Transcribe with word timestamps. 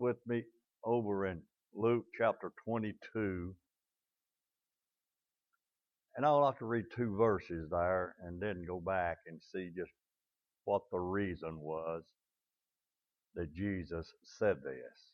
with 0.00 0.16
me 0.26 0.42
over 0.84 1.26
in 1.26 1.42
Luke 1.74 2.06
chapter 2.16 2.52
22. 2.64 3.54
And 6.16 6.26
I 6.26 6.30
would 6.32 6.40
like 6.40 6.58
to 6.58 6.64
read 6.64 6.86
two 6.94 7.16
verses 7.16 7.68
there 7.70 8.16
and 8.22 8.40
then 8.40 8.64
go 8.66 8.80
back 8.80 9.18
and 9.26 9.40
see 9.52 9.70
just 9.76 9.92
what 10.64 10.82
the 10.90 10.98
reason 10.98 11.60
was 11.60 12.02
that 13.34 13.54
Jesus 13.54 14.12
said 14.38 14.56
this. 14.64 15.12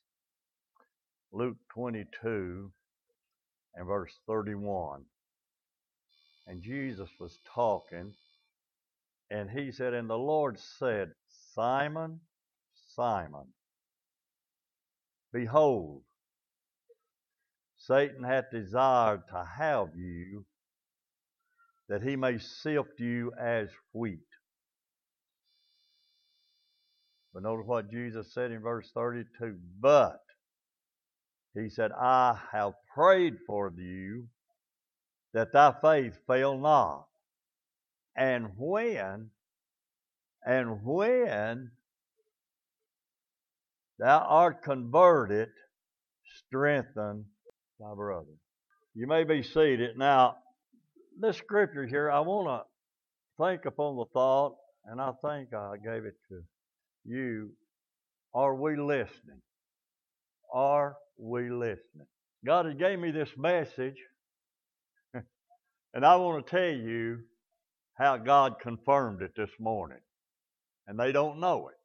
Luke 1.32 1.56
22 1.74 2.70
and 3.74 3.86
verse 3.86 4.14
31. 4.26 5.04
And 6.46 6.62
Jesus 6.62 7.10
was 7.18 7.40
talking, 7.54 8.14
and 9.30 9.50
he 9.50 9.72
said, 9.72 9.94
And 9.94 10.08
the 10.08 10.16
Lord 10.16 10.58
said, 10.58 11.10
Simon, 11.54 12.20
Simon, 12.94 13.46
behold, 15.36 16.00
Satan 17.76 18.24
hath 18.24 18.50
desired 18.50 19.22
to 19.28 19.44
have 19.58 19.88
you, 19.94 20.46
that 21.88 22.02
he 22.02 22.16
may 22.16 22.38
sift 22.38 22.98
you 22.98 23.32
as 23.38 23.68
wheat. 23.92 24.18
But 27.34 27.42
notice 27.42 27.66
what 27.66 27.90
Jesus 27.90 28.32
said 28.32 28.50
in 28.50 28.62
verse 28.62 28.90
32 28.94 29.58
But, 29.78 30.22
he 31.54 31.68
said, 31.68 31.92
I 31.92 32.38
have 32.50 32.72
prayed 32.94 33.34
for 33.46 33.70
you 33.76 34.28
that 35.34 35.52
thy 35.52 35.74
faith 35.82 36.18
fail 36.26 36.56
not. 36.56 37.06
And 38.16 38.52
when, 38.56 39.30
and 40.46 40.82
when 40.82 41.72
thou 43.98 44.18
art 44.18 44.62
converted, 44.62 45.48
strengthen 46.46 47.26
thy 47.78 47.94
brother. 47.94 48.34
You 48.94 49.06
may 49.06 49.24
be 49.24 49.42
seated. 49.42 49.98
Now, 49.98 50.36
this 51.20 51.36
scripture 51.36 51.86
here, 51.86 52.10
I 52.10 52.20
want 52.20 52.48
to 52.48 53.44
think 53.44 53.64
upon 53.66 53.96
the 53.96 54.06
thought, 54.12 54.56
and 54.84 55.00
I 55.00 55.12
think 55.22 55.52
I 55.54 55.76
gave 55.76 56.04
it 56.04 56.16
to 56.28 56.42
you. 57.04 57.50
Are 58.34 58.54
we 58.54 58.76
listening? 58.76 59.40
Are 60.52 60.96
we 61.18 61.50
listening? 61.50 62.06
God 62.44 62.66
has 62.66 62.74
gave 62.74 62.98
me 62.98 63.10
this 63.10 63.30
message 63.36 63.96
and 65.94 66.04
I 66.04 66.16
want 66.16 66.46
to 66.46 66.50
tell 66.50 66.86
you 66.86 67.20
how 67.98 68.16
God 68.18 68.56
confirmed 68.60 69.22
it 69.22 69.32
this 69.36 69.50
morning. 69.58 69.98
And 70.86 70.98
they 70.98 71.12
don't 71.12 71.40
know 71.40 71.68
it. 71.68 71.75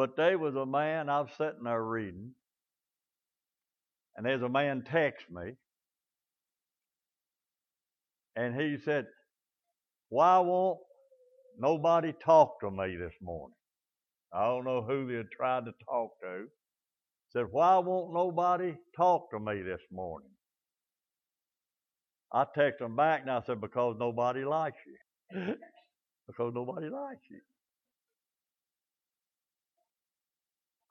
But 0.00 0.16
there 0.16 0.38
was 0.38 0.54
a 0.54 0.64
man, 0.64 1.10
I 1.10 1.20
was 1.20 1.28
sitting 1.36 1.64
there 1.64 1.84
reading, 1.84 2.30
and 4.16 4.24
there's 4.24 4.40
a 4.40 4.48
man 4.48 4.82
text 4.90 5.26
me, 5.30 5.52
and 8.34 8.58
he 8.58 8.78
said, 8.82 9.04
Why 10.08 10.38
won't 10.38 10.78
nobody 11.58 12.14
talk 12.24 12.60
to 12.60 12.70
me 12.70 12.96
this 12.96 13.12
morning? 13.20 13.54
I 14.32 14.46
don't 14.46 14.64
know 14.64 14.80
who 14.80 15.06
they 15.06 15.22
tried 15.36 15.66
to 15.66 15.72
talk 15.84 16.12
to. 16.22 16.46
Said, 17.34 17.48
Why 17.50 17.76
won't 17.76 18.14
nobody 18.14 18.76
talk 18.96 19.30
to 19.32 19.38
me 19.38 19.60
this 19.60 19.82
morning? 19.92 20.30
I 22.32 22.46
texted 22.56 22.86
him 22.86 22.96
back 22.96 23.20
and 23.20 23.30
I 23.30 23.42
said, 23.46 23.60
because 23.60 23.96
nobody 24.00 24.46
likes 24.46 24.78
you. 24.86 25.40
because 26.26 26.52
nobody 26.54 26.88
likes 26.88 27.20
you. 27.30 27.40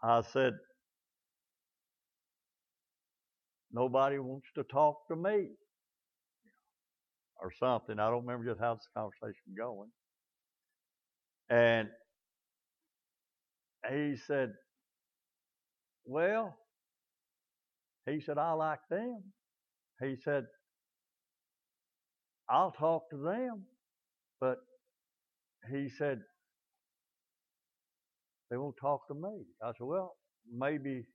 I 0.04 0.22
said, 0.22 0.54
nobody 3.72 4.20
wants 4.20 4.48
to 4.56 4.64
talk 4.64 5.08
to 5.10 5.16
me. 5.16 5.50
Or 7.42 7.52
something. 7.58 8.00
I 8.00 8.10
don't 8.10 8.26
remember 8.26 8.50
just 8.52 8.60
how 8.60 8.76
this 8.76 8.88
conversation 8.94 9.42
was 9.48 9.56
going. 9.58 9.90
And 11.50 11.90
he 13.90 14.18
said, 14.28 14.52
Well, 16.06 16.58
he 18.06 18.20
said, 18.20 18.38
I 18.38 18.52
like 18.54 18.80
them. 18.90 19.24
He 20.02 20.16
said, 20.24 20.46
I'll 22.50 22.72
talk 22.72 23.10
to 23.12 23.18
them. 23.18 23.64
But 24.42 24.58
he 25.72 25.90
said, 25.90 26.20
they 28.50 28.58
won't 28.58 28.76
talk 28.82 29.08
to 29.08 29.14
me. 29.14 29.46
I 29.64 29.70
said, 29.70 29.86
well, 29.86 30.16
maybe 30.52 31.06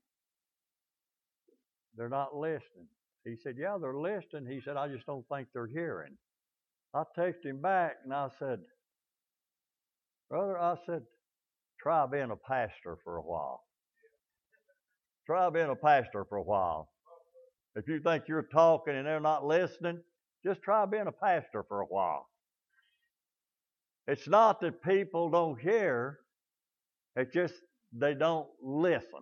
they're 1.96 2.08
not 2.08 2.36
listening. 2.36 2.88
He 3.24 3.36
said, 3.42 3.56
yeah, 3.58 3.76
they're 3.80 3.96
listening. 3.96 4.46
He 4.50 4.60
said, 4.64 4.76
I 4.76 4.88
just 4.88 5.06
don't 5.06 5.24
think 5.32 5.48
they're 5.52 5.66
hearing. 5.66 6.16
I 6.94 7.02
texted 7.18 7.46
him 7.46 7.60
back 7.60 7.96
and 8.04 8.12
I 8.12 8.28
said, 8.38 8.60
brother, 10.30 10.58
I 10.58 10.76
said, 10.86 11.02
try 11.80 12.06
being 12.06 12.30
a 12.30 12.36
pastor 12.36 12.98
for 13.02 13.16
a 13.16 13.22
while. 13.22 13.62
Try 15.26 15.50
being 15.50 15.70
a 15.70 15.74
pastor 15.74 16.24
for 16.28 16.36
a 16.36 16.42
while. 16.42 16.90
If 17.76 17.88
you 17.88 18.00
think 18.00 18.24
you're 18.28 18.42
talking 18.52 18.94
and 18.94 19.06
they're 19.06 19.20
not 19.20 19.44
listening, 19.44 20.00
just 20.44 20.62
try 20.62 20.84
being 20.86 21.06
a 21.08 21.12
pastor 21.12 21.64
for 21.66 21.80
a 21.80 21.86
while. 21.86 22.28
It's 24.06 24.28
not 24.28 24.60
that 24.60 24.82
people 24.82 25.30
don't 25.30 25.58
hear, 25.58 26.20
it's 27.16 27.32
just 27.32 27.54
they 27.92 28.14
don't 28.14 28.48
listen. 28.62 29.20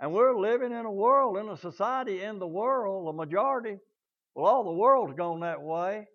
And 0.00 0.12
we're 0.12 0.36
living 0.36 0.72
in 0.72 0.84
a 0.84 0.90
world, 0.90 1.38
in 1.38 1.48
a 1.48 1.56
society, 1.56 2.22
in 2.22 2.38
the 2.38 2.46
world, 2.46 3.06
the 3.06 3.12
majority, 3.12 3.76
well, 4.34 4.46
all 4.46 4.64
the 4.64 4.72
world's 4.72 5.14
gone 5.14 5.40
that 5.40 5.62
way. 5.62 6.08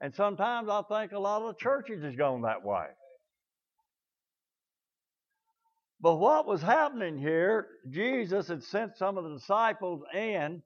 And 0.00 0.14
sometimes 0.14 0.68
I 0.68 0.82
think 0.88 1.12
a 1.12 1.18
lot 1.18 1.42
of 1.42 1.48
the 1.48 1.60
churches 1.60 2.02
has 2.04 2.14
gone 2.14 2.42
that 2.42 2.64
way. 2.64 2.86
But 6.00 6.16
what 6.16 6.46
was 6.46 6.60
happening 6.60 7.18
here, 7.18 7.66
Jesus 7.90 8.48
had 8.48 8.62
sent 8.62 8.96
some 8.96 9.16
of 9.16 9.24
the 9.24 9.34
disciples 9.34 10.02
in 10.14 10.62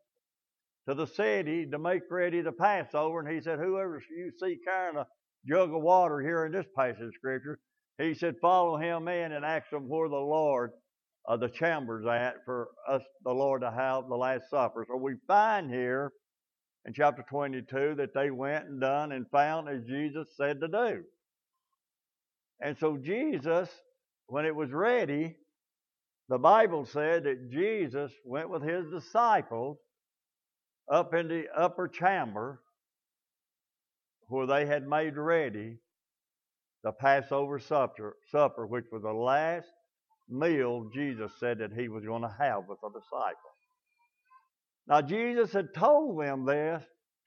to 0.88 0.94
the 0.94 1.06
city 1.06 1.66
to 1.70 1.78
make 1.78 2.02
ready 2.10 2.40
the 2.40 2.52
Passover. 2.52 3.20
And 3.20 3.32
he 3.32 3.40
said, 3.40 3.58
Whoever 3.58 4.02
you 4.10 4.32
see 4.38 4.58
carrying 4.64 4.96
a 4.96 5.06
jug 5.46 5.74
of 5.74 5.82
water 5.82 6.20
here 6.20 6.44
in 6.44 6.52
this 6.52 6.66
passage 6.76 7.02
of 7.02 7.14
Scripture, 7.14 7.58
he 7.98 8.14
said, 8.14 8.36
Follow 8.40 8.76
him 8.76 9.08
in 9.08 9.32
and 9.32 9.44
ask 9.44 9.72
him 9.72 9.88
where 9.88 10.08
the 10.08 10.16
Lord, 10.16 10.72
uh, 11.28 11.36
the 11.36 11.48
chambers 11.48 12.06
at 12.06 12.44
for 12.44 12.68
us, 12.88 13.02
the 13.24 13.32
Lord, 13.32 13.62
to 13.62 13.70
have 13.70 14.08
the 14.08 14.16
Last 14.16 14.50
Supper. 14.50 14.86
So 14.88 14.96
we 14.96 15.14
find 15.26 15.70
here 15.70 16.12
in 16.86 16.94
chapter 16.94 17.24
22 17.28 17.96
that 17.96 18.14
they 18.14 18.30
went 18.30 18.66
and 18.66 18.80
done 18.80 19.12
and 19.12 19.28
found 19.30 19.68
as 19.68 19.84
Jesus 19.84 20.28
said 20.36 20.60
to 20.60 20.68
do. 20.68 21.02
And 22.60 22.76
so 22.78 22.96
Jesus, 22.96 23.68
when 24.26 24.46
it 24.46 24.54
was 24.54 24.70
ready, 24.70 25.36
the 26.28 26.38
Bible 26.38 26.86
said 26.86 27.24
that 27.24 27.50
Jesus 27.50 28.12
went 28.24 28.50
with 28.50 28.62
his 28.62 28.90
disciples 28.90 29.78
up 30.90 31.14
in 31.14 31.28
the 31.28 31.46
upper 31.56 31.88
chamber 31.88 32.60
where 34.28 34.46
they 34.46 34.66
had 34.66 34.86
made 34.86 35.16
ready 35.16 35.76
the 36.84 36.92
Passover 36.92 37.58
supper, 37.58 38.16
supper, 38.30 38.66
which 38.66 38.84
was 38.92 39.02
the 39.02 39.12
last 39.12 39.66
meal 40.28 40.88
Jesus 40.94 41.32
said 41.40 41.58
that 41.58 41.72
he 41.72 41.88
was 41.88 42.04
going 42.04 42.22
to 42.22 42.34
have 42.38 42.68
with 42.68 42.78
the 42.80 42.90
disciples. 42.90 43.36
Now, 44.86 45.02
Jesus 45.02 45.52
had 45.52 45.74
told 45.74 46.20
them 46.22 46.46
this 46.46 46.82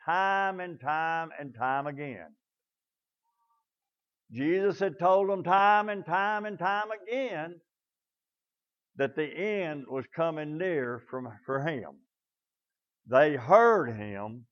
time 0.05 0.59
and 0.59 0.79
time 0.79 1.29
and 1.39 1.53
time 1.53 1.87
again. 1.87 2.27
Jesus 4.31 4.79
had 4.79 4.97
told 4.97 5.29
them 5.29 5.43
time 5.43 5.89
and 5.89 6.05
time 6.05 6.45
and 6.45 6.57
time 6.57 6.87
again 6.91 7.55
that 8.95 9.15
the 9.15 9.25
end 9.25 9.85
was 9.89 10.05
coming 10.15 10.57
near 10.57 11.01
from, 11.09 11.27
for 11.45 11.61
him. 11.61 11.91
They 13.09 13.35
heard 13.35 13.95
him, 13.95 14.45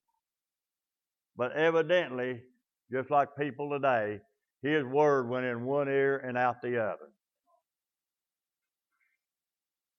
but 1.40 1.54
evidently, 1.54 2.42
just 2.92 3.10
like 3.10 3.30
people 3.40 3.70
today, 3.70 4.20
his 4.62 4.84
word 4.84 5.30
went 5.30 5.46
in 5.46 5.64
one 5.64 5.88
ear 5.88 6.18
and 6.18 6.38
out 6.38 6.62
the 6.62 6.78
other. 6.84 7.08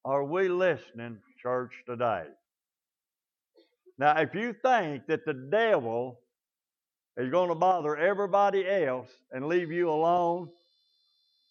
Are 0.05 0.23
we 0.23 0.49
listening, 0.49 1.17
church, 1.43 1.73
today? 1.87 2.25
Now, 3.97 4.19
if 4.21 4.35
you 4.35 4.55
think 4.63 5.07
that 5.07 5.25
the 5.25 5.33
devil 5.33 6.21
is 7.17 7.31
going 7.31 7.49
to 7.49 7.55
bother 7.55 7.97
everybody 7.97 8.69
else 8.69 9.09
and 9.33 9.47
leave 9.47 9.73
you 9.73 9.89
alone, 9.89 10.51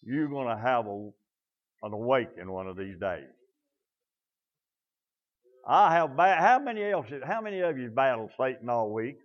you're 0.04 0.28
going 0.28 0.56
to 0.56 0.62
have 0.62 0.86
a, 0.86 1.10
an 1.82 1.92
awakening 1.92 2.48
one 2.48 2.68
of 2.68 2.76
these 2.76 2.98
days. 3.00 3.26
I 5.66 5.94
have 5.94 6.16
ba- 6.16 6.36
how 6.38 6.60
many 6.60 6.84
else? 6.84 7.06
How 7.24 7.40
many 7.40 7.58
of 7.60 7.76
you 7.76 7.90
battled 7.90 8.30
Satan 8.38 8.68
all 8.68 8.92
week? 8.92 9.18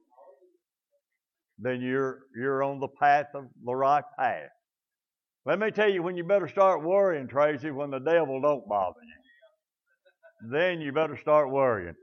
Then 1.57 1.81
you're 1.81 2.19
you're 2.35 2.63
on 2.63 2.79
the 2.79 2.87
path 2.87 3.27
of 3.33 3.45
the 3.63 3.75
right 3.75 4.03
path. 4.17 4.49
Let 5.45 5.59
me 5.59 5.71
tell 5.71 5.89
you 5.89 6.01
when 6.01 6.17
you 6.17 6.23
better 6.23 6.47
start 6.47 6.83
worrying, 6.83 7.27
Tracy, 7.27 7.71
when 7.71 7.91
the 7.91 7.99
devil 7.99 8.41
don't 8.41 8.67
bother 8.67 8.99
you. 9.01 10.51
Then 10.51 10.81
you 10.81 10.91
better 10.91 11.17
start 11.17 11.51
worrying. 11.51 11.95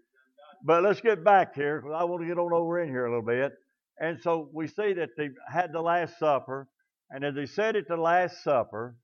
But 0.65 0.85
let's 0.85 1.01
get 1.01 1.25
back 1.25 1.55
here 1.55 1.81
because 1.81 1.97
I 1.99 2.05
want 2.05 2.23
to 2.23 2.29
get 2.29 2.39
on 2.39 2.53
over 2.53 2.81
in 2.81 2.89
here 2.89 3.07
a 3.07 3.11
little 3.11 3.27
bit. 3.27 3.53
And 4.01 4.21
so 4.21 4.49
we 4.53 4.69
see 4.69 4.93
that 4.95 5.11
they 5.17 5.31
had 5.53 5.73
the 5.73 5.81
Last 5.81 6.19
Supper, 6.19 6.69
and 7.11 7.25
as 7.25 7.35
they 7.35 7.47
said 7.47 7.77
at 7.77 7.89
the 7.89 7.97
Last 7.97 8.43
Supper, 8.43 8.97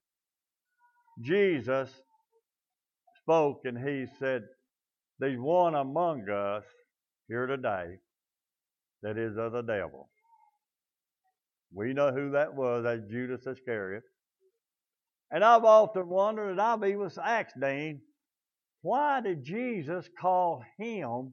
Jesus 1.20 1.90
spoke 3.22 3.62
and 3.64 3.76
he 3.76 4.06
said, 4.18 4.42
There's 5.18 5.38
one 5.38 5.74
among 5.74 6.28
us 6.30 6.64
here 7.28 7.46
today 7.46 7.98
that 9.02 9.18
is 9.18 9.36
of 9.36 9.52
the 9.52 9.62
devil. 9.62 10.08
We 11.72 11.92
know 11.92 12.12
who 12.12 12.30
that 12.30 12.54
was, 12.54 12.84
that's 12.84 13.10
Judas 13.10 13.46
Iscariot. 13.46 14.02
And 15.30 15.44
I've 15.44 15.64
often 15.64 16.08
wondered, 16.08 16.50
and 16.50 16.60
I've 16.60 16.84
even 16.84 17.10
asked 17.22 17.60
Dean, 17.60 18.00
why 18.80 19.20
did 19.20 19.44
Jesus 19.44 20.08
call 20.18 20.64
him 20.78 21.32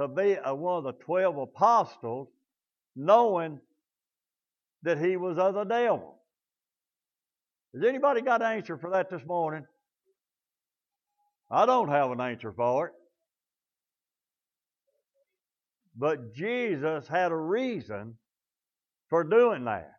to 0.00 0.08
be 0.08 0.36
a, 0.44 0.54
one 0.54 0.78
of 0.78 0.84
the 0.84 1.04
twelve 1.04 1.36
apostles, 1.38 2.28
knowing 2.96 3.60
that 4.82 4.98
he 4.98 5.16
was 5.16 5.38
of 5.38 5.54
the 5.54 5.64
devil? 5.64 6.18
Has 7.74 7.84
anybody 7.84 8.22
got 8.22 8.42
an 8.42 8.56
answer 8.56 8.76
for 8.76 8.90
that 8.90 9.10
this 9.10 9.24
morning? 9.24 9.64
I 11.50 11.66
don't 11.66 11.90
have 11.90 12.10
an 12.10 12.20
answer 12.20 12.52
for 12.52 12.88
it. 12.88 12.92
But 15.94 16.34
Jesus 16.34 17.06
had 17.06 17.30
a 17.30 17.36
reason 17.36 18.16
for 19.12 19.24
doing 19.24 19.66
that. 19.66 19.92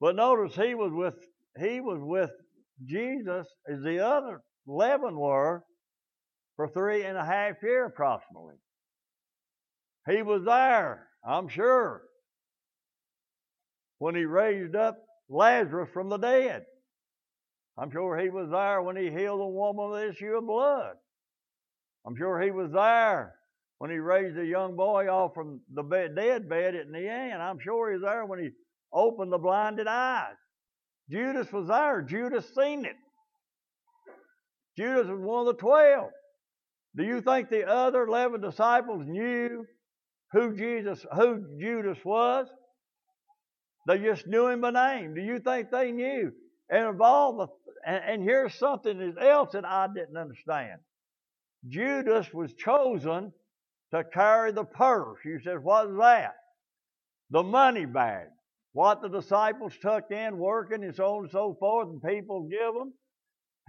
But 0.00 0.14
notice 0.14 0.54
he 0.54 0.76
was 0.76 0.92
with 0.92 1.14
he 1.58 1.80
was 1.80 1.98
with 2.00 2.30
Jesus 2.86 3.48
as 3.68 3.82
the 3.82 4.06
other 4.06 4.40
eleven 4.68 5.18
were 5.18 5.64
for 6.54 6.68
three 6.68 7.02
and 7.02 7.18
a 7.18 7.24
half 7.24 7.56
years 7.60 7.90
approximately. 7.92 8.54
He 10.08 10.22
was 10.22 10.44
there, 10.44 11.08
I'm 11.28 11.48
sure, 11.48 12.02
when 13.98 14.14
he 14.14 14.26
raised 14.26 14.76
up 14.76 14.96
Lazarus 15.28 15.88
from 15.92 16.10
the 16.10 16.18
dead. 16.18 16.62
I'm 17.76 17.90
sure 17.90 18.16
he 18.16 18.28
was 18.28 18.48
there 18.52 18.80
when 18.80 18.96
he 18.96 19.10
healed 19.10 19.40
the 19.40 19.46
woman 19.46 19.90
with 19.90 20.02
the 20.02 20.08
issue 20.10 20.36
of 20.36 20.46
blood. 20.46 20.94
I'm 22.06 22.16
sure 22.16 22.40
he 22.40 22.52
was 22.52 22.70
there 22.70 23.34
when 23.78 23.90
he 23.90 23.98
raised 23.98 24.38
a 24.38 24.44
young 24.44 24.76
boy 24.76 25.08
off 25.08 25.34
from 25.34 25.60
the 25.72 25.82
bed, 25.82 26.14
dead 26.16 26.48
bed 26.48 26.74
at 26.74 26.90
the 26.90 27.08
end. 27.08 27.42
I'm 27.42 27.58
sure 27.58 27.90
he 27.90 27.94
was 27.94 28.02
there 28.02 28.24
when 28.24 28.38
he 28.38 28.50
opened 28.92 29.32
the 29.32 29.38
blinded 29.38 29.86
eyes. 29.86 30.36
Judas 31.10 31.52
was 31.52 31.68
there. 31.68 32.02
Judas 32.02 32.46
seen 32.54 32.84
it. 32.84 32.96
Judas 34.78 35.06
was 35.06 35.20
one 35.20 35.46
of 35.46 35.56
the 35.56 35.60
twelve. 35.60 36.10
Do 36.96 37.04
you 37.04 37.20
think 37.20 37.50
the 37.50 37.68
other 37.68 38.04
eleven 38.04 38.40
disciples 38.40 39.04
knew 39.06 39.66
who 40.32 40.56
Jesus, 40.56 41.04
who 41.14 41.44
Judas 41.60 41.98
was? 42.04 42.46
They 43.86 43.98
just 43.98 44.26
knew 44.26 44.46
him 44.46 44.62
by 44.62 44.70
name. 44.70 45.14
Do 45.14 45.20
you 45.20 45.40
think 45.40 45.70
they 45.70 45.92
knew? 45.92 46.32
And 46.70 46.86
of 46.86 47.00
all 47.00 47.36
the, 47.36 47.46
and, 47.86 48.02
and 48.04 48.22
here's 48.22 48.54
something 48.54 49.14
else 49.20 49.50
that 49.52 49.66
I 49.66 49.88
didn't 49.94 50.16
understand. 50.16 50.80
Judas 51.68 52.32
was 52.32 52.54
chosen 52.54 53.32
to 53.92 54.04
carry 54.04 54.52
the 54.52 54.64
purse. 54.64 55.18
You 55.24 55.40
said, 55.42 55.62
what 55.62 55.90
is 55.90 55.96
that? 55.98 56.34
The 57.30 57.42
money 57.42 57.86
bag. 57.86 58.26
What 58.72 59.02
the 59.02 59.08
disciples 59.08 59.72
took 59.80 60.10
in 60.10 60.36
working 60.36 60.82
and 60.82 60.94
so 60.94 61.16
on 61.16 61.24
and 61.24 61.30
so 61.30 61.56
forth, 61.60 61.88
and 61.88 62.02
people 62.02 62.48
give 62.50 62.74
them. 62.74 62.92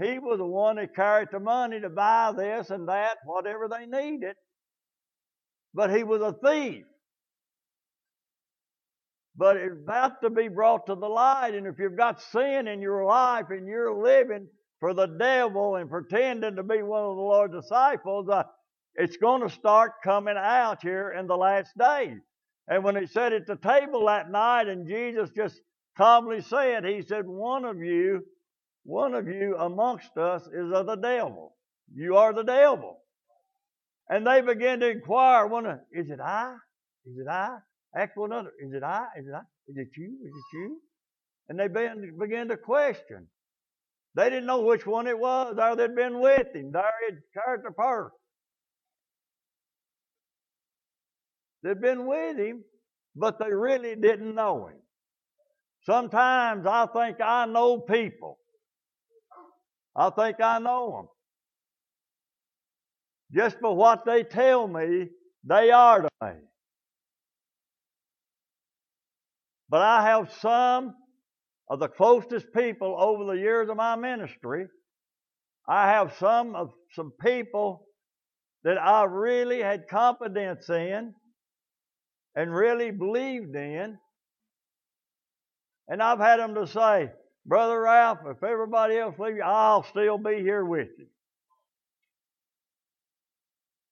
He 0.02 0.20
was 0.20 0.40
the 0.40 0.46
one 0.46 0.76
that 0.78 0.96
carried 0.96 1.30
the 1.32 1.40
money 1.40 1.80
to 1.80 1.90
buy 1.90 2.34
this 2.36 2.70
and 2.70 2.88
that, 2.90 3.18
whatever 3.24 3.70
they 3.70 3.86
needed. 3.86 4.36
But 5.74 5.96
he 5.96 6.04
was 6.04 6.22
a 6.22 6.34
thief. 6.34 6.86
But 9.38 9.58
it's 9.58 9.76
about 9.84 10.22
to 10.22 10.30
be 10.30 10.48
brought 10.48 10.88
to 10.88 10.96
the 10.96 11.08
light, 11.08 11.54
and 11.54 11.68
if 11.68 11.76
you've 11.78 11.98
got 11.98 12.22
sin 12.22 12.68
in 12.68 12.82
your 12.82 13.06
life 13.06 13.46
and 13.50 13.68
you're 13.68 14.02
living 14.02 14.48
for 14.80 14.94
the 14.94 15.08
devil 15.08 15.76
and 15.76 15.90
pretending 15.90 16.56
to 16.56 16.64
be 16.64 16.82
one 16.82 17.04
of 17.04 17.16
the 17.16 17.22
Lord's 17.22 17.54
disciples, 17.54 18.28
uh, 18.30 18.44
it's 18.96 19.18
going 19.18 19.42
to 19.42 19.50
start 19.50 19.94
coming 20.04 20.36
out 20.38 20.82
here 20.82 21.16
in 21.18 21.28
the 21.28 21.36
last 21.36 21.78
days. 21.78 22.20
And 22.68 22.84
when 22.84 22.96
he 22.96 23.06
sat 23.06 23.34
at 23.34 23.46
the 23.46 23.58
table 23.58 24.06
that 24.08 24.32
night 24.32 24.68
and 24.68 24.88
Jesus 24.88 25.30
just 25.36 25.60
calmly 25.98 26.42
said, 26.42 26.86
He 26.86 27.02
said, 27.02 27.28
One 27.28 27.66
of 27.66 27.80
you, 27.80 28.24
one 28.84 29.14
of 29.14 29.28
you 29.28 29.56
amongst 29.58 30.18
us 30.18 30.44
is 30.48 30.72
of 30.74 30.88
the 30.88 30.96
devil. 30.96 31.56
You 31.94 32.18
are 32.18 32.34
the 32.34 32.44
devil. 32.44 33.00
And 34.10 34.26
they 34.26 34.42
began 34.42 34.80
to 34.80 34.90
inquire, 34.90 35.48
one, 35.48 35.66
of, 35.66 35.80
is 35.92 36.10
it 36.10 36.20
I? 36.20 36.56
Is 37.06 37.18
it 37.18 37.28
I? 37.28 37.58
Ask 37.96 38.16
one 38.16 38.32
another, 38.32 38.52
is 38.60 38.74
it 38.74 38.84
I? 38.84 39.06
Is 39.18 39.28
it 39.28 39.34
I? 39.34 39.42
Is 39.68 39.78
it 39.78 39.88
you? 39.98 40.18
Is 40.26 40.34
it 40.34 40.58
you? 40.58 40.78
And 41.50 41.60
they 41.60 41.68
began, 41.68 42.48
to 42.48 42.58
question. 42.58 43.28
They 44.16 44.30
didn't 44.30 44.46
know 44.46 44.62
which 44.62 44.86
one 44.86 45.08
it 45.08 45.18
was, 45.18 45.56
or 45.60 45.76
they'd 45.76 45.96
been 45.96 46.20
with 46.20 46.48
him. 46.56 46.72
There 46.72 46.84
he'd 47.08 47.20
carried 47.34 47.62
the. 47.64 48.10
They'd 51.66 51.82
been 51.82 52.06
with 52.06 52.38
him, 52.38 52.64
but 53.16 53.40
they 53.40 53.52
really 53.52 53.96
didn't 53.96 54.36
know 54.36 54.68
him. 54.68 54.78
Sometimes 55.82 56.68
I 56.68 56.86
think 56.86 57.18
I 57.20 57.48
know 57.48 57.80
people. 57.80 58.38
I 59.96 60.12
think 60.12 60.40
I 60.42 60.60
know 60.60 60.92
them. 60.92 61.08
Just 63.34 63.58
for 63.60 63.76
what 63.76 64.06
they 64.06 64.24
tell 64.24 64.68
me, 64.68 65.08
they 65.44 65.72
are 65.72 66.04
to 66.04 66.10
me. 66.22 66.34
But 69.68 69.82
I 69.82 70.04
have 70.04 70.32
some 70.34 70.94
of 71.68 71.80
the 71.80 71.88
closest 71.88 72.46
people 72.56 72.96
over 73.00 73.26
the 73.34 73.42
years 73.42 73.70
of 73.70 73.78
my 73.78 73.96
ministry. 73.96 74.68
I 75.68 75.88
have 75.88 76.16
some 76.20 76.56
of 76.56 76.70
some 76.92 77.12
people 77.20 77.88
that 78.64 78.78
I 78.78 79.06
really 79.06 79.64
had 79.64 79.88
confidence 79.88 80.70
in 80.70 81.16
and 82.36 82.54
really 82.54 82.92
believed 82.92 83.56
in. 83.56 83.98
And 85.88 86.02
I've 86.02 86.20
had 86.20 86.40
them 86.40 86.56
to 86.56 86.68
say, 86.68 87.12
Brother 87.46 87.82
Ralph, 87.82 88.20
if 88.26 88.44
everybody 88.44 88.98
else 88.98 89.16
leaves 89.20 89.38
you, 89.38 89.44
I'll 89.44 89.84
still 89.84 90.18
be 90.18 90.38
here 90.38 90.66
with 90.66 90.90
you. 90.98 91.06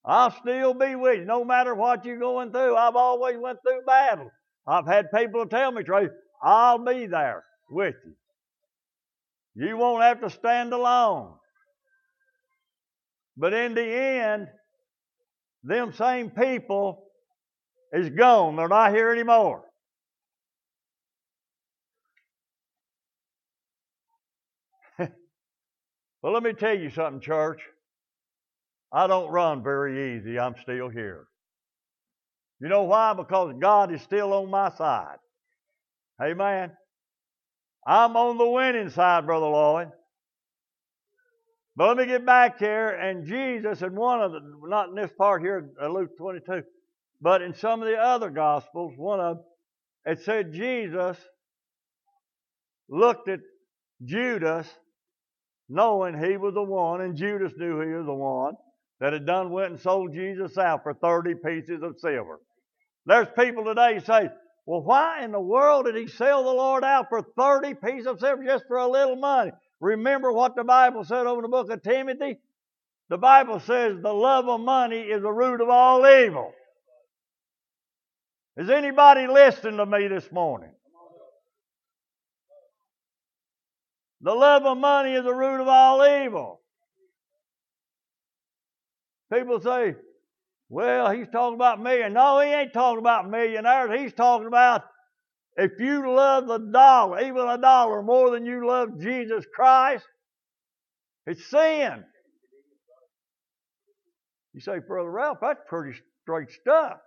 I'll 0.06 0.32
still 0.32 0.74
be 0.74 0.96
with 0.96 1.20
you, 1.20 1.26
no 1.26 1.46
matter 1.46 1.74
what 1.74 2.04
you're 2.04 2.20
going 2.20 2.52
through. 2.52 2.76
I've 2.76 2.96
always 2.96 3.38
went 3.38 3.60
through 3.62 3.84
battle. 3.86 4.32
I've 4.68 4.88
had 4.88 5.12
people 5.12 5.46
tell 5.46 5.72
me, 5.72 5.84
Trey, 5.84 6.10
I'll 6.42 6.84
be 6.84 7.06
there 7.06 7.44
with 7.70 7.96
you. 8.06 9.68
You 9.68 9.78
won't 9.78 10.04
have 10.04 10.20
to 10.22 10.30
stand 10.30 10.74
alone. 10.74 11.34
But 13.38 13.54
in 13.54 13.76
the 13.76 13.86
end, 13.86 14.48
them 15.64 15.94
same 15.94 16.32
people 16.32 17.03
is 17.94 18.10
gone. 18.10 18.56
They're 18.56 18.68
not 18.68 18.94
here 18.94 19.12
anymore. 19.12 19.64
well, 25.00 26.34
let 26.34 26.44
me 26.44 26.54
tell 26.54 26.78
you 26.78 26.90
something, 26.90 27.22
church. 27.22 27.62
I 28.92 29.08
don't 29.08 29.32
run 29.32 29.64
very 29.64 30.18
easy. 30.18 30.38
I'm 30.40 30.56
still 30.62 30.90
here. 30.90 31.28
You 32.60 32.68
know 32.70 32.84
why? 32.84 33.14
Because 33.14 33.54
God 33.60 33.94
is 33.94 34.02
still 34.02 34.34
on 34.34 34.50
my 34.50 34.72
side. 34.72 35.18
Amen. 36.22 36.72
I'm 37.86 38.16
on 38.16 38.38
the 38.38 38.48
winning 38.48 38.90
side, 38.90 39.26
Brother 39.26 39.48
Lloyd. 39.48 39.92
But 41.76 41.88
let 41.88 41.98
me 41.98 42.06
get 42.06 42.26
back 42.26 42.60
here, 42.60 42.90
and 42.90 43.26
Jesus, 43.26 43.82
in 43.82 43.96
one 43.96 44.22
of 44.22 44.32
the, 44.32 44.40
not 44.64 44.90
in 44.90 44.96
this 44.96 45.12
part 45.18 45.42
here, 45.42 45.72
uh, 45.82 45.88
Luke 45.88 46.16
22, 46.18 46.62
but 47.24 47.42
in 47.42 47.54
some 47.56 47.82
of 47.82 47.88
the 47.88 47.96
other 47.96 48.30
Gospels, 48.30 48.94
one 48.98 49.22
of 49.22 49.38
it 50.06 50.20
said 50.24 50.52
Jesus 50.52 51.18
looked 52.90 53.30
at 53.30 53.40
Judas 54.04 54.68
knowing 55.70 56.22
he 56.22 56.36
was 56.36 56.54
the 56.54 56.62
one, 56.62 57.00
and 57.00 57.16
Judas 57.16 57.54
knew 57.56 57.80
he 57.80 57.94
was 57.94 58.06
the 58.06 58.14
one 58.14 58.56
that 59.00 59.14
had 59.14 59.26
done 59.26 59.52
went 59.52 59.72
and 59.72 59.80
sold 59.80 60.14
Jesus 60.14 60.58
out 60.58 60.84
for 60.84 60.94
30 60.94 61.36
pieces 61.36 61.82
of 61.82 61.98
silver. 61.98 62.42
There's 63.06 63.30
people 63.40 63.64
today 63.64 64.02
say, 64.06 64.30
well, 64.66 64.82
why 64.82 65.24
in 65.24 65.32
the 65.32 65.40
world 65.40 65.86
did 65.86 65.96
he 65.96 66.08
sell 66.08 66.44
the 66.44 66.52
Lord 66.52 66.84
out 66.84 67.08
for 67.08 67.26
30 67.38 67.76
pieces 67.76 68.06
of 68.06 68.20
silver 68.20 68.44
just 68.44 68.66
for 68.68 68.78
a 68.78 68.88
little 68.88 69.16
money? 69.16 69.52
Remember 69.80 70.34
what 70.34 70.58
the 70.58 70.66
Bible 70.66 71.06
said 71.06 71.26
over 71.26 71.42
the 71.42 71.48
book 71.48 71.70
of 71.70 71.82
Timothy? 71.84 72.40
The 73.08 73.18
Bible 73.18 73.62
says 73.62 73.96
the 74.02 74.14
love 74.14 74.50
of 74.50 74.60
money 74.60 75.00
is 75.00 75.22
the 75.22 75.32
root 75.32 75.62
of 75.62 75.70
all 75.70 76.06
evil. 76.06 76.54
Is 78.56 78.70
anybody 78.70 79.28
listening 79.28 79.78
to 79.78 79.86
me 79.86 80.08
this 80.08 80.32
morning? 80.32 80.72
The 84.22 84.34
love 84.34 84.64
of 84.66 84.78
money 84.78 85.16
is 85.16 85.24
the 85.24 85.34
root 85.34 85.60
of 85.60 85.68
all 85.68 86.06
evil. 86.24 86.62
People 89.34 89.60
say, 89.60 89.96
well, 90.70 91.12
he's 91.12 91.28
talking 91.32 91.56
about 91.56 91.82
million. 91.82 92.14
No, 92.14 92.40
he 92.40 92.50
ain't 92.50 92.74
talking 92.74 93.00
about 93.00 93.30
millionaires. 93.30 94.00
He's 94.00 94.14
talking 94.14 94.48
about 94.48 94.84
if 95.58 95.72
you 95.80 96.12
love 96.12 96.48
the 96.48 96.60
dollar, 96.60 97.22
even 97.22 97.48
a 97.48 97.58
dollar, 97.58 98.02
more 98.02 98.32
than 98.32 98.46
you 98.46 98.68
love 98.68 99.00
Jesus 99.00 99.46
Christ, 99.54 100.06
it's 101.26 101.46
sin. 101.50 102.04
You 104.54 104.62
say, 104.62 104.80
Brother 104.80 105.12
Ralph, 105.12 105.40
that's 105.42 105.60
pretty 105.68 106.00
straight 106.24 106.52
stuff. 106.52 106.98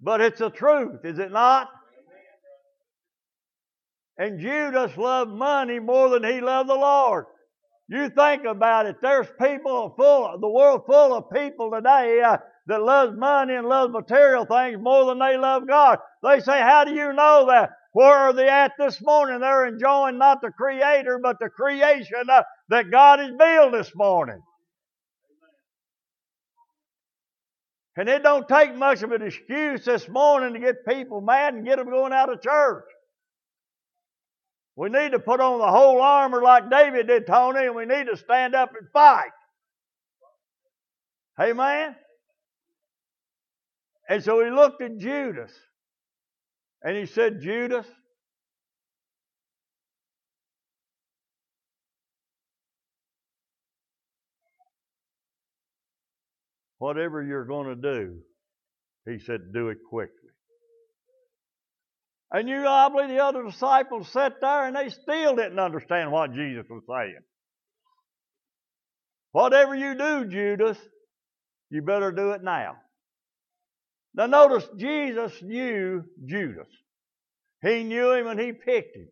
But 0.00 0.20
it's 0.20 0.38
the 0.38 0.50
truth, 0.50 1.00
is 1.04 1.18
it 1.18 1.32
not? 1.32 1.68
And 4.18 4.40
Judas 4.40 4.96
loved 4.96 5.30
money 5.30 5.78
more 5.78 6.08
than 6.08 6.24
he 6.24 6.40
loved 6.40 6.68
the 6.68 6.74
Lord. 6.74 7.26
You 7.88 8.10
think 8.10 8.44
about 8.44 8.86
it. 8.86 8.96
There's 9.00 9.28
people 9.40 9.94
full, 9.96 10.38
the 10.40 10.48
world 10.48 10.82
full 10.86 11.14
of 11.14 11.30
people 11.30 11.70
today 11.70 12.20
uh, 12.20 12.36
that 12.66 12.82
loves 12.82 13.16
money 13.16 13.54
and 13.54 13.66
loves 13.66 13.92
material 13.92 14.44
things 14.44 14.78
more 14.80 15.06
than 15.06 15.18
they 15.18 15.38
love 15.38 15.66
God. 15.66 15.98
They 16.22 16.40
say, 16.40 16.60
"How 16.60 16.84
do 16.84 16.92
you 16.92 17.12
know 17.14 17.46
that?" 17.48 17.70
Where 17.92 18.14
are 18.14 18.32
they 18.34 18.48
at 18.48 18.72
this 18.78 19.00
morning? 19.02 19.40
They're 19.40 19.66
enjoying 19.66 20.18
not 20.18 20.42
the 20.42 20.50
Creator, 20.50 21.20
but 21.22 21.38
the 21.40 21.48
creation 21.48 22.28
uh, 22.30 22.42
that 22.68 22.90
God 22.90 23.20
has 23.20 23.30
built 23.38 23.72
this 23.72 23.92
morning. 23.94 24.40
And 27.98 28.08
it 28.08 28.22
don't 28.22 28.46
take 28.46 28.76
much 28.76 29.02
of 29.02 29.10
an 29.10 29.22
excuse 29.22 29.84
this 29.84 30.08
morning 30.08 30.54
to 30.54 30.60
get 30.60 30.86
people 30.86 31.20
mad 31.20 31.54
and 31.54 31.66
get 31.66 31.78
them 31.78 31.90
going 31.90 32.12
out 32.12 32.32
of 32.32 32.40
church. 32.40 32.84
We 34.76 34.88
need 34.88 35.10
to 35.10 35.18
put 35.18 35.40
on 35.40 35.58
the 35.58 35.66
whole 35.66 36.00
armor 36.00 36.40
like 36.40 36.70
David 36.70 37.08
did, 37.08 37.26
Tony, 37.26 37.66
and 37.66 37.74
we 37.74 37.86
need 37.86 38.06
to 38.06 38.16
stand 38.16 38.54
up 38.54 38.70
and 38.78 38.88
fight. 38.92 39.32
Amen? 41.40 41.96
And 44.08 44.22
so 44.22 44.44
he 44.44 44.50
looked 44.52 44.80
at 44.80 44.96
Judas 44.98 45.50
and 46.80 46.96
he 46.96 47.04
said, 47.04 47.40
Judas, 47.40 47.86
whatever 56.78 57.22
you're 57.22 57.44
going 57.44 57.68
to 57.68 57.76
do, 57.76 58.18
he 59.06 59.18
said, 59.18 59.52
do 59.52 59.68
it 59.68 59.78
quickly. 59.88 60.14
And 62.30 62.48
you 62.48 62.62
believe 62.62 63.08
the 63.08 63.24
other 63.24 63.42
disciples 63.42 64.08
sat 64.12 64.34
there 64.40 64.66
and 64.66 64.76
they 64.76 64.90
still 64.90 65.34
didn't 65.34 65.58
understand 65.58 66.12
what 66.12 66.34
Jesus 66.34 66.66
was 66.68 66.82
saying. 66.88 67.20
Whatever 69.32 69.74
you 69.74 69.94
do, 69.96 70.26
Judas, 70.26 70.76
you 71.70 71.82
better 71.82 72.12
do 72.12 72.32
it 72.32 72.42
now. 72.42 72.76
Now 74.14 74.26
notice 74.26 74.68
Jesus 74.76 75.32
knew 75.42 76.04
Judas. 76.26 76.68
He 77.62 77.84
knew 77.84 78.12
him 78.12 78.26
and 78.26 78.38
he 78.38 78.52
picked 78.52 78.96
him. 78.96 79.08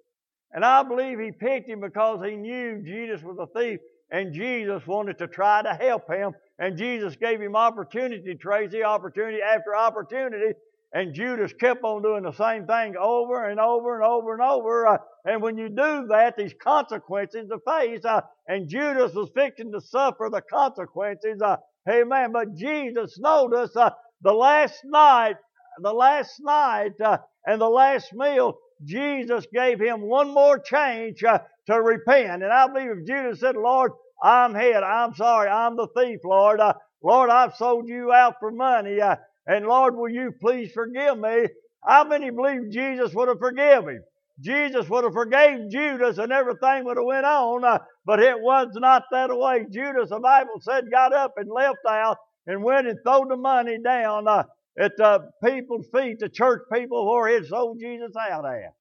And 0.53 0.65
I 0.65 0.83
believe 0.83 1.19
he 1.19 1.33
picked 1.33 1.69
him 1.69 1.81
because 1.81 2.25
he 2.25 2.37
knew 2.37 2.83
Jesus 2.83 3.23
was 3.23 3.37
a 3.39 3.59
thief 3.59 3.81
and 4.11 4.35
Jesus 4.35 4.87
wanted 4.87 5.19
to 5.19 5.27
try 5.27 5.63
to 5.63 5.75
help 5.75 6.11
him. 6.11 6.33
And 6.59 6.79
Jesus 6.79 7.17
gave 7.17 7.41
him 7.41 7.55
opportunity, 7.55 8.35
Tracy, 8.35 8.83
opportunity 8.83 9.39
after 9.43 9.77
opportunity 9.77 10.55
and 10.93 11.13
Judas 11.13 11.53
kept 11.53 11.85
on 11.85 12.03
doing 12.03 12.23
the 12.23 12.33
same 12.33 12.67
thing 12.67 12.95
over 12.97 13.51
and 13.51 13.61
over 13.61 13.97
and 13.97 14.05
over 14.05 14.33
and 14.33 14.43
over. 14.43 14.87
Uh, 14.87 14.99
and 15.27 15.43
when 15.43 15.59
you 15.59 15.69
do 15.69 16.07
that, 16.09 16.35
these 16.39 16.55
consequences 16.55 17.49
to 17.51 17.59
face. 17.67 18.05
Uh, 18.05 18.23
and 18.49 18.69
Judas 18.69 19.13
was 19.13 19.31
fixing 19.35 19.73
to 19.73 19.81
suffer 19.81 20.31
the 20.33 20.41
consequences. 20.41 21.43
Uh, 21.43 21.57
amen. 21.87 22.33
But 22.33 22.55
Jesus 22.55 23.19
noticed 23.19 23.77
uh, 23.77 23.91
the 24.23 24.33
last 24.33 24.81
night, 24.85 25.37
the 25.83 25.93
last 25.93 26.41
night, 26.41 26.99
uh, 27.05 27.19
and 27.47 27.61
the 27.61 27.69
last 27.69 28.15
meal, 28.15 28.55
Jesus 28.85 29.47
gave 29.53 29.79
him 29.81 30.01
one 30.01 30.33
more 30.33 30.59
change 30.59 31.23
uh, 31.25 31.41
to 31.67 31.83
repent. 31.83 32.43
And 32.43 32.53
I 32.53 32.69
believe 32.69 32.91
if 32.91 33.07
Judas 33.07 33.41
said, 33.41 33.57
Lord, 33.57 33.93
I'm 34.23 34.55
head. 34.55 34.83
I'm 34.83 35.15
sorry. 35.15 35.49
I'm 35.49 35.77
the 35.77 35.89
thief, 35.97 36.21
Lord. 36.25 36.61
Lord, 37.03 37.31
I've 37.31 37.57
sold 37.57 37.89
you 37.89 38.13
out 38.13 38.37
for 38.41 38.51
money. 38.51 38.99
And 39.47 39.67
Lord, 39.67 39.97
will 39.97 40.09
you 40.09 40.33
please 40.41 40.73
forgive 40.73 41.19
me? 41.19 41.47
How 41.85 42.05
many 42.05 42.31
believe 42.31 42.71
Jesus 42.71 43.15
would 43.15 43.29
have 43.29 43.39
forgiven 43.39 43.97
him? 43.97 44.05
Jesus 44.41 44.89
would 44.91 45.05
have 45.05 45.15
forgave 45.15 45.71
Judas 45.71 46.19
and 46.19 46.33
everything 46.33 46.85
would 46.85 46.99
have 46.99 47.07
went 47.07 47.25
on, 47.25 47.65
uh, 47.65 47.79
but 48.05 48.21
it 48.21 48.39
was 48.39 48.69
not 48.75 49.05
that 49.11 49.31
way. 49.35 49.65
Judas, 49.71 50.11
the 50.11 50.21
Bible 50.21 50.61
said, 50.61 50.91
got 50.91 51.15
up 51.15 51.35
and 51.39 51.51
left 51.51 51.79
out 51.89 52.19
and 52.47 52.63
went 52.63 52.87
and 52.87 52.99
threw 53.03 53.27
the 53.29 53.37
money 53.37 53.79
down 53.83 54.29
uh, 54.29 54.45
at 54.79 54.93
the 54.99 55.31
people's 55.43 55.87
feet, 55.95 56.19
the 56.19 56.29
church 56.29 56.63
people 56.73 57.07
where 57.11 57.41
he 57.41 57.47
sold 57.47 57.79
Jesus 57.81 58.13
out 58.17 58.45
at. 58.45 58.75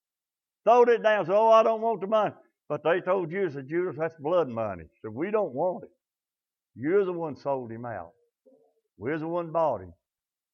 Throwed 0.66 0.90
it 0.90 1.04
down, 1.04 1.26
said, 1.26 1.36
oh, 1.36 1.52
I 1.52 1.64
don't 1.64 1.82
want 1.82 2.02
the 2.02 2.08
money. 2.08 2.34
But 2.68 2.84
they 2.84 3.00
told 3.02 3.30
Judas, 3.30 3.56
Judas, 3.68 3.96
that's 3.98 4.16
blood 4.20 4.48
money. 4.50 4.86
So 5.02 5.10
we 5.10 5.30
don't 5.32 5.54
want 5.54 5.84
it. 5.84 5.92
You're 6.76 7.06
the 7.06 7.14
one 7.14 7.36
sold 7.36 7.72
him 7.72 7.86
out. 7.86 8.12
We're 8.98 9.20
the 9.20 9.28
one 9.28 9.52
bought 9.52 9.82
him. 9.82 9.94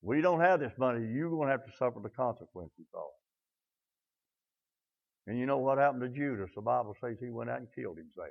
We 0.01 0.21
don't 0.21 0.41
have 0.41 0.59
this 0.59 0.73
money. 0.77 1.05
You're 1.13 1.29
going 1.29 1.47
to 1.47 1.51
have 1.51 1.65
to 1.65 1.71
suffer 1.77 1.99
the 2.01 2.09
consequences 2.09 2.87
of 2.93 3.03
it. 5.27 5.31
And 5.31 5.39
you 5.39 5.45
know 5.45 5.59
what 5.59 5.77
happened 5.77 6.01
to 6.01 6.09
Judas? 6.09 6.49
The 6.55 6.61
Bible 6.61 6.95
says 6.99 7.17
he 7.19 7.29
went 7.29 7.49
out 7.49 7.59
and 7.59 7.67
killed 7.75 7.97
himself. 7.97 8.27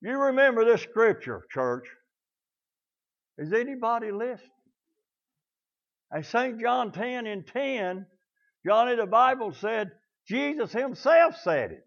You 0.00 0.18
remember 0.18 0.64
this 0.64 0.80
scripture, 0.82 1.44
church. 1.50 1.86
Is 3.38 3.52
anybody 3.52 4.10
listening? 4.10 4.50
And 6.10 6.26
St. 6.26 6.60
John 6.60 6.92
10 6.92 7.26
and 7.26 7.46
10, 7.46 8.06
Johnny, 8.66 8.96
the 8.96 9.06
Bible 9.06 9.52
said, 9.52 9.92
Jesus 10.28 10.72
himself 10.72 11.36
said 11.42 11.72
it. 11.72 11.84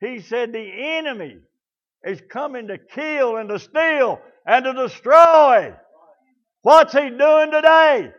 He 0.00 0.20
said, 0.20 0.52
The 0.52 0.96
enemy 0.98 1.38
is 2.04 2.20
coming 2.30 2.68
to 2.68 2.78
kill 2.78 3.36
and 3.36 3.48
to 3.48 3.58
steal 3.58 4.20
and 4.46 4.64
to 4.64 4.72
destroy. 4.72 5.74
What's 6.62 6.92
he 6.92 7.10
doing 7.10 7.50
today? 7.50 8.12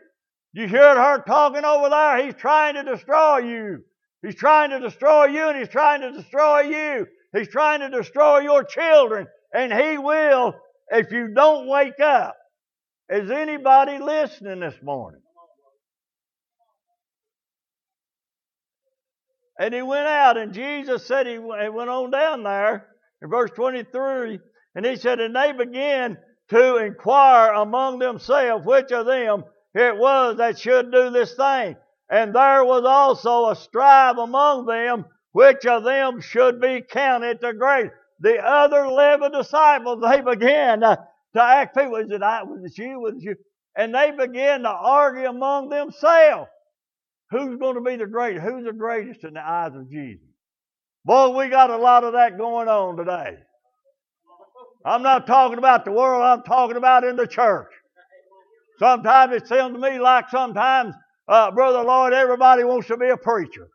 You 0.53 0.67
heard 0.67 0.97
her 0.97 1.23
talking 1.23 1.63
over 1.63 1.89
there. 1.89 2.25
He's 2.25 2.35
trying 2.35 2.75
to 2.75 2.83
destroy 2.83 3.39
you. 3.39 3.83
He's 4.21 4.35
trying 4.35 4.71
to 4.71 4.79
destroy 4.79 5.25
you 5.25 5.49
and 5.49 5.57
he's 5.57 5.69
trying 5.69 6.01
to 6.01 6.11
destroy 6.11 6.61
you. 6.61 7.07
He's 7.35 7.47
trying 7.47 7.79
to 7.79 7.89
destroy 7.89 8.39
your 8.39 8.63
children. 8.63 9.27
And 9.53 9.71
he 9.71 9.97
will 9.97 10.53
if 10.89 11.11
you 11.11 11.29
don't 11.33 11.67
wake 11.67 11.99
up. 11.99 12.35
Is 13.09 13.31
anybody 13.31 13.99
listening 13.99 14.59
this 14.59 14.75
morning? 14.83 15.21
And 19.59 19.73
he 19.73 19.81
went 19.81 20.07
out, 20.07 20.37
and 20.37 20.53
Jesus 20.53 21.05
said 21.05 21.27
he 21.27 21.37
went 21.37 21.89
on 21.89 22.11
down 22.11 22.43
there 22.43 22.87
in 23.21 23.29
verse 23.29 23.51
23, 23.51 24.39
and 24.75 24.85
he 24.85 24.95
said, 24.95 25.19
and 25.19 25.35
they 25.35 25.51
began 25.51 26.17
to 26.49 26.77
inquire 26.77 27.53
among 27.53 27.99
themselves 27.99 28.65
which 28.65 28.91
of 28.91 29.05
them 29.05 29.43
it 29.73 29.95
was 29.97 30.37
that 30.37 30.59
should 30.59 30.91
do 30.91 31.09
this 31.09 31.35
thing. 31.35 31.75
And 32.09 32.35
there 32.35 32.65
was 32.65 32.83
also 32.85 33.49
a 33.49 33.55
strife 33.55 34.17
among 34.17 34.65
them 34.65 35.05
which 35.31 35.65
of 35.65 35.83
them 35.83 36.19
should 36.19 36.59
be 36.59 36.81
counted 36.81 37.39
the 37.41 37.53
great. 37.53 37.91
The 38.19 38.37
other 38.37 38.83
eleven 38.83 39.31
disciples, 39.31 40.01
they 40.01 40.21
began 40.21 40.81
to, 40.81 40.97
act, 41.35 41.75
was 41.75 42.11
it 42.11 42.21
I, 42.21 42.43
was 42.43 42.63
it 42.65 42.77
you, 42.77 42.99
was 42.99 43.15
it 43.15 43.23
you? 43.23 43.35
And 43.75 43.95
they 43.95 44.11
began 44.11 44.63
to 44.63 44.69
argue 44.69 45.29
among 45.29 45.69
themselves. 45.69 46.49
Who's 47.31 47.57
going 47.57 47.75
to 47.75 47.81
be 47.81 47.95
the 47.95 48.07
greatest? 48.07 48.45
Who's 48.45 48.65
the 48.65 48.73
greatest 48.73 49.23
in 49.23 49.33
the 49.35 49.47
eyes 49.47 49.73
of 49.73 49.89
Jesus? 49.89 50.27
Boy, 51.05 51.29
we 51.29 51.47
got 51.47 51.69
a 51.69 51.77
lot 51.77 52.03
of 52.03 52.13
that 52.13 52.37
going 52.37 52.67
on 52.67 52.97
today. 52.97 53.37
I'm 54.85 55.03
not 55.03 55.27
talking 55.27 55.57
about 55.57 55.85
the 55.85 55.91
world, 55.91 56.23
I'm 56.23 56.43
talking 56.43 56.75
about 56.75 57.03
in 57.03 57.15
the 57.15 57.27
church. 57.27 57.69
Sometimes 58.79 59.33
it 59.33 59.47
seems 59.47 59.73
to 59.73 59.79
me 59.79 59.99
like 59.99 60.29
sometimes, 60.29 60.95
uh, 61.27 61.51
Brother 61.51 61.83
Lloyd, 61.83 62.13
everybody 62.13 62.63
wants 62.63 62.87
to 62.87 62.97
be 62.97 63.09
a 63.09 63.17
preacher. 63.17 63.67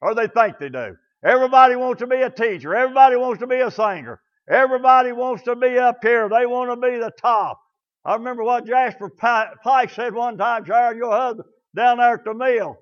Or 0.00 0.14
they 0.14 0.28
think 0.28 0.58
they 0.58 0.68
do. 0.68 0.96
Everybody 1.24 1.76
wants 1.76 2.00
to 2.00 2.06
be 2.06 2.20
a 2.20 2.30
teacher. 2.30 2.74
Everybody 2.74 3.16
wants 3.16 3.40
to 3.40 3.46
be 3.46 3.60
a 3.60 3.70
singer. 3.70 4.20
Everybody 4.48 5.12
wants 5.12 5.42
to 5.44 5.56
be 5.56 5.78
up 5.78 5.96
here. 6.02 6.28
They 6.28 6.44
want 6.44 6.70
to 6.70 6.76
be 6.76 6.98
the 6.98 7.10
top. 7.20 7.58
I 8.04 8.14
remember 8.14 8.44
what 8.44 8.66
Jasper 8.66 9.08
Pike 9.08 9.90
said 9.90 10.14
one 10.14 10.36
time, 10.36 10.66
Jared, 10.66 10.98
your 10.98 11.10
husband, 11.10 11.48
down 11.74 11.96
there 11.96 12.14
at 12.14 12.24
the 12.24 12.34
mill. 12.34 12.76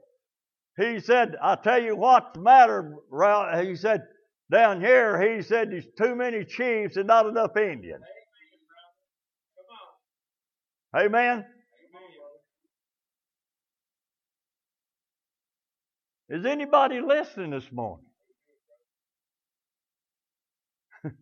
He 0.77 1.01
said, 1.01 1.37
I 1.43 1.57
tell 1.57 1.83
you 1.83 1.97
what's 1.97 2.35
the 2.35 2.41
matter, 2.41 2.95
Ralph. 3.11 3.63
He 3.65 3.77
said, 3.77 4.03
down 4.51 4.81
here, 4.81 5.21
he 5.21 5.43
said, 5.43 5.71
there's 5.71 5.87
too 5.99 6.15
many 6.15 6.45
chiefs 6.45 6.97
and 6.97 7.07
not 7.07 7.27
enough 7.27 7.57
Indians. 7.57 8.03
Amen. 10.95 11.07
Amen. 11.07 11.45
Is 16.29 16.47
anybody 16.47 17.01
listening 17.01 17.51
this 17.51 17.71
morning? 17.71 18.07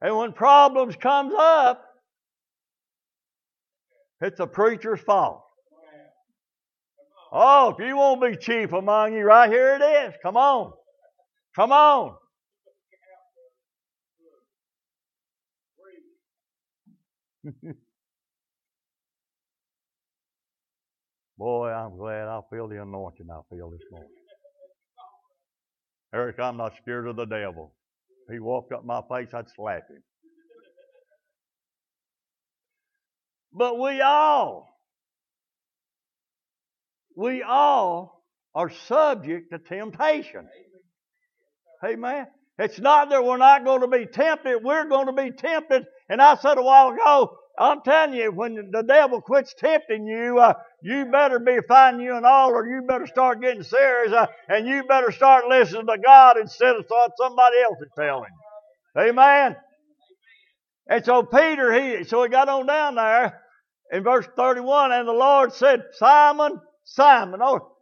and 0.00 0.16
when 0.16 0.32
problems 0.32 0.96
comes 0.96 1.32
up, 1.36 1.83
it's 4.24 4.40
a 4.40 4.46
preacher's 4.46 5.00
fault. 5.00 5.42
Oh, 7.30 7.70
if 7.70 7.84
you 7.84 7.96
won't 7.96 8.22
be 8.22 8.36
chief 8.36 8.72
among 8.72 9.14
you, 9.14 9.24
right 9.24 9.50
here 9.50 9.74
it 9.74 9.82
is. 9.82 10.14
Come 10.22 10.36
on. 10.36 10.72
Come 11.56 11.72
on. 11.72 12.14
Boy, 21.36 21.68
I'm 21.68 21.98
glad 21.98 22.28
I 22.28 22.40
feel 22.50 22.68
the 22.68 22.80
anointing 22.80 23.26
I 23.30 23.40
feel 23.50 23.70
this 23.70 23.82
morning. 23.90 24.08
Eric, 26.14 26.38
I'm 26.38 26.56
not 26.56 26.72
scared 26.80 27.08
of 27.08 27.16
the 27.16 27.26
devil. 27.26 27.74
If 28.28 28.34
he 28.34 28.38
walked 28.38 28.72
up 28.72 28.84
my 28.84 29.02
face, 29.10 29.34
I'd 29.34 29.50
slap 29.54 29.88
him. 29.90 30.02
But 33.54 33.78
we 33.78 34.00
all, 34.00 34.68
we 37.16 37.42
all 37.42 38.24
are 38.52 38.70
subject 38.70 39.52
to 39.52 39.58
temptation. 39.60 40.48
Amen. 41.84 42.26
It's 42.58 42.80
not 42.80 43.10
that 43.10 43.24
we're 43.24 43.36
not 43.36 43.64
going 43.64 43.82
to 43.82 43.88
be 43.88 44.06
tempted, 44.06 44.62
we're 44.62 44.88
going 44.88 45.06
to 45.06 45.12
be 45.12 45.30
tempted. 45.30 45.86
And 46.08 46.20
I 46.20 46.34
said 46.36 46.58
a 46.58 46.62
while 46.62 46.90
ago, 46.90 47.36
I'm 47.56 47.82
telling 47.82 48.14
you, 48.14 48.32
when 48.32 48.70
the 48.72 48.82
devil 48.82 49.20
quits 49.20 49.54
tempting 49.56 50.06
you, 50.06 50.40
uh, 50.40 50.54
you 50.82 51.04
better 51.06 51.38
be 51.38 51.58
finding 51.68 52.04
you 52.04 52.16
an 52.16 52.24
altar. 52.24 52.66
You 52.66 52.82
better 52.86 53.06
start 53.06 53.40
getting 53.40 53.62
serious, 53.62 54.12
uh, 54.12 54.26
and 54.48 54.66
you 54.66 54.82
better 54.84 55.12
start 55.12 55.46
listening 55.46 55.86
to 55.86 55.96
God 56.04 56.36
instead 56.38 56.74
of 56.74 56.84
what 56.88 57.12
somebody 57.16 57.60
else 57.60 57.78
is 57.80 57.92
telling. 57.96 58.30
Amen. 58.98 59.54
And 60.88 61.04
so 61.04 61.22
Peter, 61.22 61.72
he 61.72 62.02
so 62.04 62.24
he 62.24 62.28
got 62.28 62.48
on 62.48 62.66
down 62.66 62.96
there 62.96 63.43
in 63.92 64.02
verse 64.02 64.26
31, 64.36 64.92
and 64.92 65.06
the 65.06 65.12
Lord 65.12 65.52
said, 65.52 65.84
Simon, 65.92 66.60
Simon. 66.84 67.40
Oh, 67.42 67.72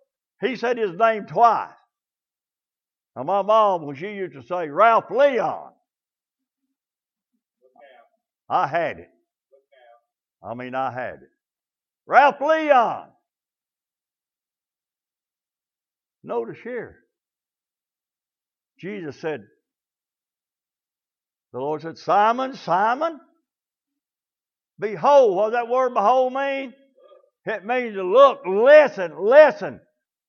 he 0.41 0.57
said 0.57 0.79
his 0.79 0.93
name 0.93 1.27
twice. 1.27 1.71
Now 3.17 3.23
my 3.25 3.43
mom, 3.43 3.87
when 3.87 3.97
she 3.97 4.13
used 4.13 4.35
to 4.35 4.43
say 4.43 4.69
Ralph 4.69 5.11
Leon, 5.11 5.73
I 8.49 8.67
had 8.67 8.99
it. 8.99 9.09
I 10.43 10.55
mean, 10.55 10.75
I 10.75 10.93
had 10.93 11.15
it. 11.15 11.31
Ralph 12.07 12.41
Leon. 12.41 13.09
Notice 16.25 16.59
here. 16.63 16.99
Jesus 18.79 19.21
said, 19.21 19.45
the 21.53 21.59
Lord 21.59 21.83
said, 21.83 21.99
Simon, 21.99 22.55
Simon, 22.57 23.21
behold. 24.83 25.37
What 25.37 25.51
does 25.51 25.53
that 25.53 25.69
word 25.69 25.95
behold 25.95 26.35
mean? 26.35 26.75
It 27.47 27.65
means 27.65 27.95
to 27.95 28.03
look, 28.03 28.43
listen, 28.47 29.13
listen, 29.19 29.81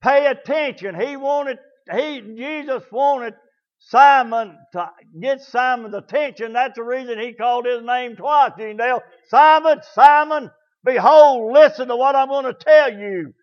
pay 0.01 0.27
attention. 0.27 0.99
He 0.99 1.17
wanted, 1.17 1.57
he, 1.93 2.21
Jesus 2.21 2.83
wanted 2.91 3.33
Simon 3.79 4.57
to 4.71 4.89
get 5.19 5.41
Simon's 5.41 5.93
attention. 5.93 6.53
That's 6.53 6.75
the 6.75 6.83
reason 6.83 7.19
he 7.19 7.33
called 7.33 7.65
his 7.65 7.83
name 7.83 8.15
twice, 8.15 8.53
Dale. 8.57 9.01
Simon, 9.27 9.81
Simon, 9.93 10.49
behold, 10.85 11.53
listen 11.53 11.89
to 11.89 11.95
what 11.95 12.15
I'm 12.15 12.29
going 12.29 12.45
to 12.45 12.53
tell 12.53 12.93
you. 12.93 13.33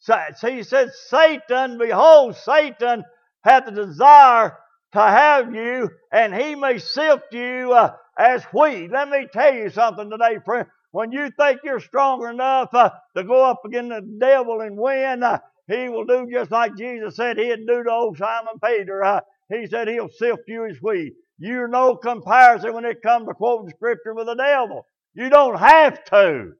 So, 0.00 0.16
he 0.46 0.62
said, 0.62 0.90
Satan, 1.08 1.76
behold, 1.76 2.36
Satan 2.36 3.04
hath 3.42 3.64
the 3.64 3.72
desire 3.72 4.56
to 4.92 5.00
have 5.00 5.54
you, 5.54 5.90
and 6.12 6.34
he 6.34 6.54
may 6.54 6.78
sift 6.78 7.32
you 7.32 7.72
uh, 7.72 7.94
as 8.18 8.42
wheat. 8.52 8.90
Let 8.90 9.08
me 9.08 9.26
tell 9.32 9.54
you 9.54 9.70
something 9.70 10.10
today, 10.10 10.38
friend. 10.44 10.66
When 10.90 11.12
you 11.12 11.30
think 11.30 11.60
you're 11.62 11.80
strong 11.80 12.26
enough 12.26 12.72
uh, 12.72 12.90
to 13.16 13.22
go 13.22 13.44
up 13.44 13.62
against 13.64 13.90
the 13.90 14.16
devil 14.18 14.60
and 14.60 14.76
win, 14.76 15.22
uh, 15.22 15.38
he 15.68 15.88
will 15.88 16.04
do 16.04 16.26
just 16.32 16.50
like 16.50 16.76
Jesus 16.76 17.16
said 17.16 17.38
he'd 17.38 17.66
do 17.66 17.84
to 17.84 17.90
old 17.90 18.16
Simon 18.16 18.54
Peter. 18.64 19.04
Uh, 19.04 19.20
he 19.50 19.66
said 19.66 19.88
he'll 19.88 20.08
sift 20.08 20.42
you 20.48 20.66
as 20.66 20.78
wheat. 20.82 21.14
You're 21.38 21.68
no 21.68 21.94
comparison 21.96 22.74
when 22.74 22.84
it 22.84 23.02
comes 23.02 23.28
to 23.28 23.34
quoting 23.34 23.70
scripture 23.70 24.14
with 24.14 24.26
the 24.26 24.34
devil. 24.34 24.86
You 25.14 25.30
don't 25.30 25.58
have 25.58 26.04
to. 26.06 26.52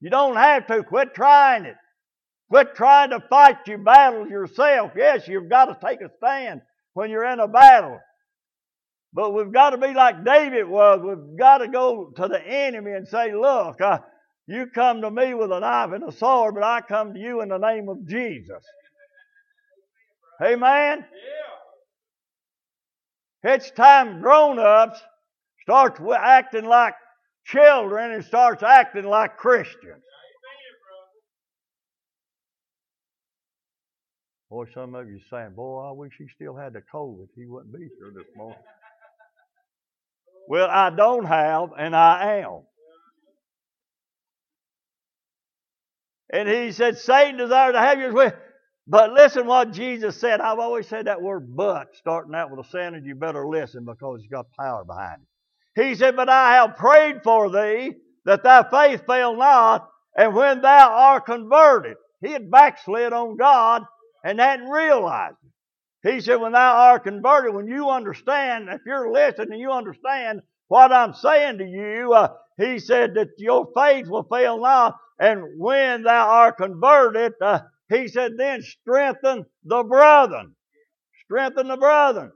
You 0.00 0.10
don't 0.10 0.36
have 0.36 0.66
to. 0.66 0.82
Quit 0.82 1.14
trying 1.14 1.64
it. 1.64 1.76
Quit 2.50 2.74
trying 2.74 3.10
to 3.10 3.20
fight 3.30 3.66
your 3.66 3.78
battles 3.78 4.28
yourself. 4.28 4.92
Yes, 4.96 5.26
you've 5.26 5.48
got 5.48 5.66
to 5.66 5.86
take 5.86 6.00
a 6.00 6.10
stand 6.18 6.60
when 6.92 7.10
you're 7.10 7.24
in 7.24 7.40
a 7.40 7.48
battle. 7.48 7.98
But 9.14 9.32
we've 9.32 9.52
got 9.52 9.70
to 9.70 9.78
be 9.78 9.94
like 9.94 10.24
David 10.24 10.68
was. 10.68 11.00
We've 11.00 11.38
got 11.38 11.58
to 11.58 11.68
go 11.68 12.10
to 12.16 12.28
the 12.28 12.44
enemy 12.44 12.92
and 12.92 13.06
say, 13.06 13.32
Look, 13.32 13.80
uh, 13.80 13.98
you 14.48 14.66
come 14.66 15.00
to 15.02 15.10
me 15.10 15.34
with 15.34 15.52
a 15.52 15.60
knife 15.60 15.92
and 15.92 16.02
a 16.02 16.12
sword, 16.12 16.54
but 16.54 16.64
I 16.64 16.80
come 16.80 17.14
to 17.14 17.20
you 17.20 17.40
in 17.40 17.48
the 17.48 17.58
name 17.58 17.88
of 17.88 18.06
Jesus. 18.06 18.62
Amen? 20.42 21.04
It's 23.44 23.70
time 23.70 24.20
grown 24.20 24.58
ups 24.58 25.00
starts 25.62 26.00
acting 26.18 26.64
like 26.64 26.94
children 27.46 28.12
and 28.12 28.24
starts 28.24 28.62
acting 28.62 29.04
like 29.04 29.36
Christians. 29.36 30.02
Boy, 34.50 34.64
some 34.74 34.94
of 34.94 35.08
you 35.08 35.20
saying, 35.30 35.52
Boy, 35.54 35.88
I 35.88 35.92
wish 35.92 36.12
he 36.18 36.26
still 36.34 36.56
had 36.56 36.72
the 36.72 36.82
COVID. 36.92 37.26
He 37.36 37.46
wouldn't 37.46 37.72
be 37.72 37.80
here 37.80 38.12
this 38.14 38.26
morning. 38.36 38.58
Well, 40.48 40.68
I 40.70 40.90
don't 40.90 41.24
have, 41.24 41.70
and 41.78 41.96
I 41.96 42.40
am. 42.42 42.62
And 46.32 46.48
he 46.48 46.72
said, 46.72 46.98
Satan 46.98 47.36
desires 47.36 47.74
to 47.74 47.80
have 47.80 48.00
you 48.00 48.12
with. 48.12 48.34
But 48.86 49.12
listen 49.12 49.46
what 49.46 49.72
Jesus 49.72 50.20
said. 50.20 50.40
I've 50.40 50.58
always 50.58 50.88
said 50.88 51.06
that 51.06 51.22
word 51.22 51.54
but, 51.56 51.88
starting 51.94 52.34
out 52.34 52.50
with 52.50 52.66
a 52.66 52.70
sentence, 52.70 53.06
you 53.06 53.14
better 53.14 53.46
listen 53.48 53.84
because 53.84 54.20
it's 54.20 54.28
got 54.28 54.46
power 54.58 54.84
behind 54.84 55.22
it. 55.22 55.82
He 55.82 55.94
said, 55.94 56.16
But 56.16 56.28
I 56.28 56.54
have 56.54 56.76
prayed 56.76 57.22
for 57.22 57.50
thee 57.50 57.94
that 58.26 58.42
thy 58.42 58.68
faith 58.70 59.04
fail 59.06 59.36
not, 59.36 59.88
and 60.16 60.34
when 60.34 60.60
thou 60.60 60.90
art 60.90 61.26
converted. 61.26 61.96
He 62.20 62.32
had 62.32 62.50
backslid 62.50 63.12
on 63.12 63.36
God 63.36 63.82
and 64.24 64.40
hadn't 64.40 64.68
realized 64.68 65.36
it. 65.44 65.52
He 66.04 66.20
said, 66.20 66.36
When 66.36 66.52
thou 66.52 66.76
art 66.76 67.04
converted, 67.04 67.54
when 67.54 67.66
you 67.66 67.88
understand, 67.90 68.68
if 68.68 68.82
you're 68.86 69.10
listening 69.10 69.52
and 69.52 69.60
you 69.60 69.72
understand 69.72 70.42
what 70.68 70.92
I'm 70.92 71.14
saying 71.14 71.58
to 71.58 71.64
you, 71.64 72.12
uh, 72.12 72.34
he 72.58 72.78
said 72.78 73.14
that 73.14 73.30
your 73.38 73.68
faith 73.74 74.06
will 74.06 74.24
fail 74.24 74.60
not, 74.60 74.96
and 75.18 75.58
when 75.58 76.02
thou 76.02 76.28
art 76.28 76.58
converted, 76.58 77.32
uh, 77.40 77.60
he 77.88 78.08
said, 78.08 78.32
then 78.36 78.62
strengthen 78.62 79.46
the 79.64 79.82
brethren. 79.82 80.54
Strengthen 81.24 81.68
the 81.68 81.76
brethren. 81.76 82.32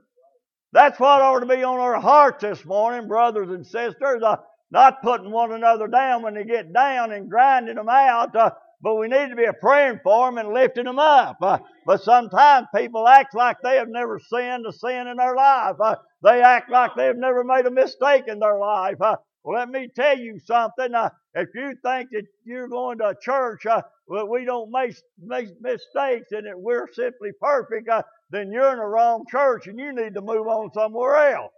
That's 0.71 0.99
what 0.99 1.21
ought 1.21 1.39
to 1.39 1.45
be 1.45 1.63
on 1.63 1.79
our 1.79 1.99
hearts 1.99 2.41
this 2.41 2.63
morning, 2.65 3.07
brothers 3.07 3.49
and 3.49 3.65
sisters. 3.65 4.21
Uh, 4.23 4.37
not 4.71 5.01
putting 5.01 5.31
one 5.31 5.51
another 5.51 5.87
down 5.87 6.21
when 6.21 6.35
they 6.35 6.43
get 6.43 6.73
down 6.73 7.11
and 7.11 7.29
grinding 7.29 7.75
them 7.75 7.89
out, 7.89 8.35
uh, 8.35 8.51
but 8.81 8.95
we 8.95 9.07
need 9.07 9.29
to 9.29 9.35
be 9.35 9.47
praying 9.61 9.99
for 10.03 10.27
them 10.27 10.37
and 10.37 10.53
lifting 10.53 10.85
them 10.85 10.99
up. 10.99 11.37
Uh, 11.41 11.59
but 11.85 12.01
sometimes 12.01 12.67
people 12.75 13.07
act 13.07 13.35
like 13.35 13.57
they 13.61 13.75
have 13.77 13.89
never 13.89 14.19
sinned 14.19 14.65
a 14.65 14.73
sin 14.73 15.07
in 15.07 15.17
their 15.17 15.35
life. 15.35 15.75
Uh, 15.81 15.95
they 16.23 16.41
act 16.41 16.69
like 16.69 16.91
they've 16.95 17.15
never 17.17 17.43
made 17.43 17.65
a 17.65 17.71
mistake 17.71 18.25
in 18.27 18.39
their 18.39 18.57
life. 18.59 19.01
Uh, 19.01 19.17
well, 19.43 19.57
let 19.59 19.69
me 19.69 19.89
tell 19.95 20.17
you 20.17 20.39
something. 20.39 20.93
Uh, 20.93 21.09
if 21.35 21.49
you 21.55 21.75
think 21.83 22.09
that 22.11 22.25
you're 22.45 22.67
going 22.67 22.99
to 22.99 23.09
a 23.09 23.15
church 23.19 23.65
uh, 23.65 23.81
where 24.05 24.25
we 24.25 24.45
don't 24.45 24.71
make, 24.71 24.95
make 25.19 25.49
mistakes 25.61 26.31
and 26.31 26.47
that 26.47 26.59
we're 26.59 26.87
simply 26.93 27.31
perfect, 27.41 27.89
uh, 27.89 28.03
then 28.31 28.51
you're 28.51 28.71
in 28.71 28.77
the 28.79 28.85
wrong 28.85 29.25
church 29.29 29.67
and 29.67 29.79
you 29.79 29.93
need 29.93 30.13
to 30.15 30.21
move 30.21 30.47
on 30.47 30.71
somewhere 30.73 31.33
else. 31.33 31.51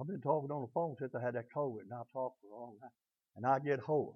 I've 0.00 0.06
been 0.06 0.20
talking 0.20 0.50
on 0.50 0.62
the 0.62 0.68
phone 0.72 0.94
since 0.98 1.14
I 1.14 1.20
had 1.20 1.34
that 1.34 1.52
COVID, 1.52 1.82
and 1.82 1.92
I 1.92 2.02
talk 2.12 2.34
for 2.40 2.54
a 2.54 2.60
long 2.60 2.74
time, 2.80 2.90
and 3.36 3.44
I 3.44 3.58
get 3.58 3.80
hoarse. 3.80 4.14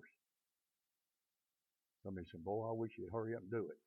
Somebody 2.05 2.27
said, 2.31 2.45
Boy, 2.45 2.69
I 2.69 2.73
wish 2.73 2.93
you'd 2.97 3.13
hurry 3.13 3.35
up 3.35 3.43
and 3.43 3.51
do 3.51 3.69
it. 3.69 3.79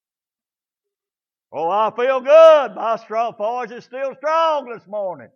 Oh, 1.54 1.70
I 1.70 1.92
feel 1.96 2.20
good. 2.20 2.76
My 2.76 2.98
strong 2.98 3.36
voice 3.38 3.72
is 3.72 3.86
still 3.86 4.14
strong 4.16 4.70
this 4.70 4.86
morning. 4.88 5.30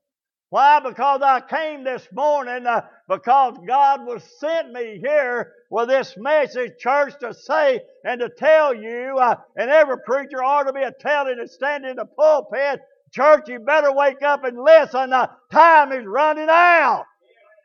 Why? 0.50 0.80
Because 0.80 1.22
I 1.22 1.42
came 1.42 1.84
this 1.84 2.08
morning 2.12 2.66
uh, 2.66 2.82
because 3.08 3.58
God 3.66 4.06
was 4.06 4.24
sent 4.40 4.72
me 4.72 5.00
here 5.02 5.54
with 5.70 5.90
this 5.90 6.16
message, 6.18 6.72
church, 6.80 7.14
to 7.20 7.34
say 7.34 7.82
and 8.04 8.20
to 8.20 8.30
tell 8.30 8.74
you, 8.74 9.16
uh, 9.20 9.36
and 9.56 9.70
every 9.70 9.98
preacher 10.06 10.44
ought 10.44 10.64
to 10.64 10.74
be 10.74 10.82
a 10.82 10.92
telling 10.92 11.40
and 11.40 11.50
standing 11.50 11.92
in 11.92 11.98
the 11.98 12.06
pulpit, 12.06 12.82
church, 13.12 13.48
you 13.48 13.60
better 13.60 13.94
wake 13.94 14.22
up 14.24 14.44
and 14.44 14.58
listen. 14.62 15.14
Uh, 15.14 15.28
time 15.52 15.92
is 15.92 16.06
running 16.06 16.48
out. 16.50 17.06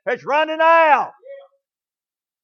It's 0.06 0.24
running 0.24 0.60
out. 0.60 1.12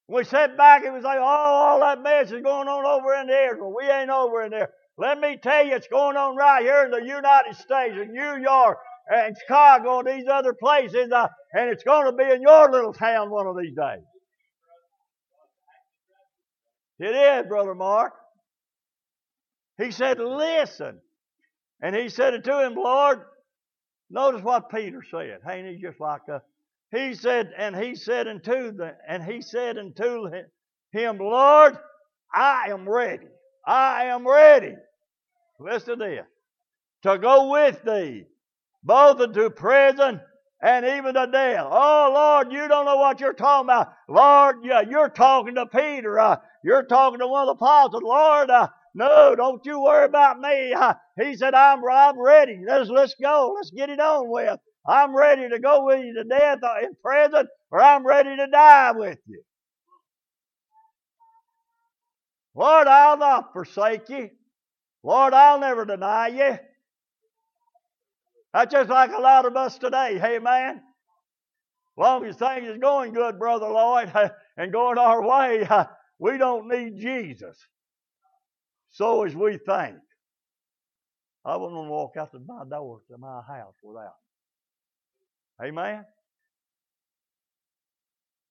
we 0.09 0.25
sit 0.25 0.57
back 0.57 0.85
and 0.85 0.95
we 0.95 1.01
say, 1.03 1.17
oh, 1.17 1.23
all 1.23 1.81
that 1.81 2.03
mess 2.03 2.33
is 2.33 2.43
going 2.43 2.69
on 2.69 2.85
over 2.87 3.15
in 3.15 3.29
Israel. 3.29 3.75
We 3.77 3.89
ain't 3.89 4.11
over 4.11 4.43
in 4.43 4.51
there. 4.51 4.71
Let 4.99 5.21
me 5.21 5.39
tell 5.43 5.65
you, 5.65 5.77
it's 5.77 5.89
going 5.89 6.17
on 6.17 6.37
right 6.37 6.63
here 6.63 6.85
in 6.85 6.91
the 6.91 7.03
United 7.03 7.57
States, 7.57 7.97
in 7.97 8.13
New 8.13 8.43
York, 8.43 8.79
and 9.09 9.37
Chicago, 9.39 10.01
and 10.01 10.09
these 10.09 10.29
other 10.29 10.53
places, 10.53 11.11
uh, 11.13 11.29
and 11.55 11.71
it's 11.71 11.85
going 11.85 12.07
to 12.07 12.13
be 12.13 12.25
in 12.31 12.43
your 12.43 12.71
little 12.71 12.93
town 12.93 13.31
one 13.31 13.47
of 13.47 13.57
these 13.57 13.75
days. 13.75 14.05
It 16.99 17.15
is, 17.15 17.47
Brother 17.49 17.75
Mark. 17.75 18.13
He 19.79 19.91
said, 19.91 20.19
Listen. 20.19 21.01
And 21.83 21.97
he 21.97 22.09
said 22.09 22.35
it 22.35 22.45
to 22.45 22.65
him, 22.65 22.75
Lord, 22.75 23.21
notice 24.11 24.43
what 24.43 24.71
Peter 24.71 25.03
said. 25.11 25.41
Ain't 25.49 25.69
he 25.69 25.77
just 25.77 26.01
like 26.01 26.23
a 26.29 26.43
He 26.93 27.15
said, 27.15 27.53
and 27.57 27.77
he 27.77 27.95
said 27.95 28.29
unto 28.29 28.73
the, 28.73 28.97
and 29.09 29.23
he 29.23 29.43
said 29.43 29.79
unto 29.79 30.31
him, 30.93 31.19
Lord, 31.19 31.79
I 32.33 32.67
am 32.69 32.89
ready. 32.89 33.29
I 33.67 34.07
am 34.07 34.27
ready. 34.27 34.75
Listen 35.59 35.99
to 35.99 36.05
this. 36.05 36.27
To 37.03 37.19
go 37.19 37.51
with 37.51 37.83
thee, 37.83 38.25
both 38.83 39.21
into 39.21 39.51
prison 39.51 40.21
and 40.63 40.85
even 40.85 41.15
to 41.15 41.27
death. 41.27 41.67
Oh 41.71 42.11
Lord, 42.15 42.53
you 42.53 42.69
don't 42.69 42.85
know 42.85 42.97
what 42.97 43.21
you're 43.21 43.33
talking 43.33 43.67
about. 43.67 43.93
Lord, 44.09 44.57
yeah, 44.65 44.83
you're 44.83 45.09
talking 45.09 45.55
to 45.55 45.67
Peter. 45.67 46.19
Uh, 46.19 46.37
you're 46.63 46.83
talking 46.85 47.21
to 47.21 47.27
one 47.27 47.49
of 47.49 47.59
the 47.59 47.65
apostles. 47.65 48.03
Lord, 48.03 48.51
uh, 48.51 48.69
no, 48.95 49.35
don't 49.37 49.65
you 49.67 49.81
worry 49.83 50.07
about 50.07 50.41
me. 50.41 50.73
Uh, 50.75 50.95
he 51.23 51.37
said, 51.37 51.55
I'm, 51.55 51.81
I'm 51.91 52.21
ready. 52.21 52.61
Let's, 52.67 52.91
let's 52.91 53.15
go. 53.23 53.55
Let's 53.57 53.71
get 53.71 53.91
it 53.91 54.01
on 54.01 54.29
with. 54.31 54.59
I'm 54.87 55.17
ready 55.17 55.49
to 55.49 55.59
go 55.61 55.85
with 55.87 56.05
you 56.05 56.15
to 56.15 56.25
death 56.25 56.59
in 56.83 56.97
prison, 57.05 57.49
or 57.71 57.83
I'm 57.83 58.07
ready 58.07 58.37
to 58.37 58.49
die 58.49 58.93
with 58.93 59.19
you. 59.27 59.43
Lord, 62.55 62.89
I'll 62.89 63.19
not 63.19 63.53
forsake 63.53 64.09
you. 64.11 64.31
Lord, 65.05 65.35
I'll 65.35 65.61
never 65.61 65.85
deny 65.87 66.29
you. 66.29 66.59
That's 68.55 68.73
just 68.73 68.91
like 68.91 69.13
a 69.13 69.21
lot 69.21 69.47
of 69.47 69.57
us 69.57 69.79
today. 69.79 70.19
Hey, 70.19 70.39
man. 70.41 70.83
Long 71.97 72.27
as 72.27 72.37
things 72.37 72.69
is 72.69 72.79
going 72.79 73.15
good, 73.15 73.39
Brother 73.39 73.69
Lloyd, 73.69 74.13
and 74.59 74.73
going 74.73 74.99
our 74.99 75.23
way, 75.27 75.69
we 76.21 76.39
don't 76.39 76.69
need 76.69 76.99
Jesus. 76.99 77.59
So 78.91 79.25
as 79.25 79.35
we 79.35 79.59
think. 79.59 79.97
I 81.45 81.57
wouldn't 81.57 81.77
want 81.77 81.87
to 81.87 81.91
walk 81.91 82.17
out 82.19 82.35
of 82.35 82.47
my 82.47 82.65
door 82.69 83.01
to 83.11 83.17
my 83.17 83.41
house 83.49 83.75
without. 83.83 84.17
Amen. 85.63 86.05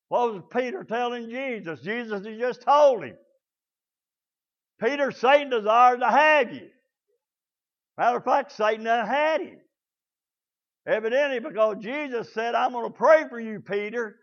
What 0.07 0.33
was 0.33 0.43
Peter 0.51 0.83
telling 0.83 1.29
Jesus? 1.29 1.81
Jesus 1.81 2.25
had 2.25 2.39
just 2.39 2.61
told 2.63 3.03
him. 3.03 3.15
Peter, 4.81 5.11
Satan 5.11 5.51
desired 5.51 5.99
to 5.99 6.09
have 6.09 6.51
you. 6.51 6.69
Matter 7.97 8.17
of 8.17 8.23
fact, 8.23 8.51
Satan 8.53 8.85
had 8.85 9.41
him. 9.41 9.59
Evidently, 10.87 11.39
because 11.39 11.77
Jesus 11.81 12.33
said, 12.33 12.55
I'm 12.55 12.71
going 12.71 12.85
to 12.85 12.97
pray 12.97 13.25
for 13.29 13.39
you, 13.39 13.59
Peter, 13.59 14.15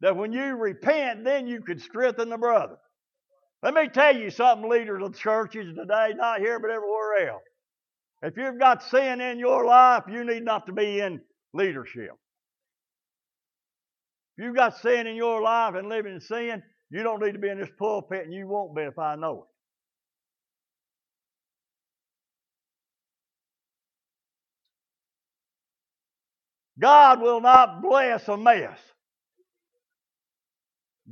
that 0.00 0.16
when 0.16 0.32
you 0.32 0.56
repent, 0.56 1.24
then 1.24 1.46
you 1.46 1.60
could 1.60 1.82
strengthen 1.82 2.30
the 2.30 2.38
brother. 2.38 2.76
Let 3.66 3.74
me 3.74 3.88
tell 3.88 4.16
you 4.16 4.30
something, 4.30 4.70
leaders 4.70 5.02
of 5.02 5.18
churches 5.18 5.74
today, 5.76 6.14
not 6.14 6.38
here 6.38 6.60
but 6.60 6.70
everywhere 6.70 7.30
else. 7.30 7.42
If 8.22 8.36
you've 8.36 8.60
got 8.60 8.84
sin 8.84 9.20
in 9.20 9.40
your 9.40 9.64
life, 9.64 10.04
you 10.08 10.22
need 10.22 10.44
not 10.44 10.66
to 10.66 10.72
be 10.72 11.00
in 11.00 11.20
leadership. 11.52 12.12
If 14.38 14.44
you've 14.44 14.54
got 14.54 14.76
sin 14.78 15.08
in 15.08 15.16
your 15.16 15.42
life 15.42 15.74
and 15.74 15.88
living 15.88 16.14
in 16.14 16.20
sin, 16.20 16.62
you 16.90 17.02
don't 17.02 17.20
need 17.20 17.32
to 17.32 17.40
be 17.40 17.48
in 17.48 17.58
this 17.58 17.68
pulpit, 17.76 18.24
and 18.24 18.32
you 18.32 18.46
won't 18.46 18.76
be 18.76 18.82
if 18.82 19.00
I 19.00 19.16
know 19.16 19.48
it. 26.78 26.80
God 26.80 27.20
will 27.20 27.40
not 27.40 27.82
bless 27.82 28.28
a 28.28 28.36
mess. 28.36 28.78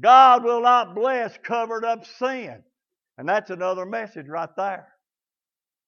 God 0.00 0.44
will 0.44 0.62
not 0.62 0.94
bless 0.94 1.37
covered 1.42 1.85
up 1.85 2.04
sin. 2.18 2.62
And 3.18 3.28
that's 3.28 3.50
another 3.50 3.87
message 3.87 4.26
right 4.28 4.48
there. 4.57 4.88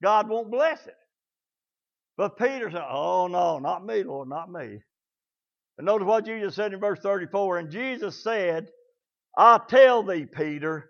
God 0.02 0.28
won't 0.28 0.50
bless 0.50 0.86
it. 0.86 0.94
But 2.16 2.38
Peter 2.38 2.70
said, 2.70 2.84
Oh, 2.88 3.26
no, 3.26 3.58
not 3.58 3.84
me, 3.84 4.02
Lord, 4.02 4.28
not 4.28 4.50
me. 4.50 4.80
And 5.78 5.86
notice 5.86 6.06
what 6.06 6.24
Jesus 6.24 6.54
said 6.54 6.72
in 6.72 6.80
verse 6.80 7.00
34. 7.00 7.58
And 7.58 7.70
Jesus 7.70 8.22
said, 8.22 8.68
I 9.36 9.60
tell 9.68 10.02
thee, 10.02 10.24
Peter, 10.26 10.88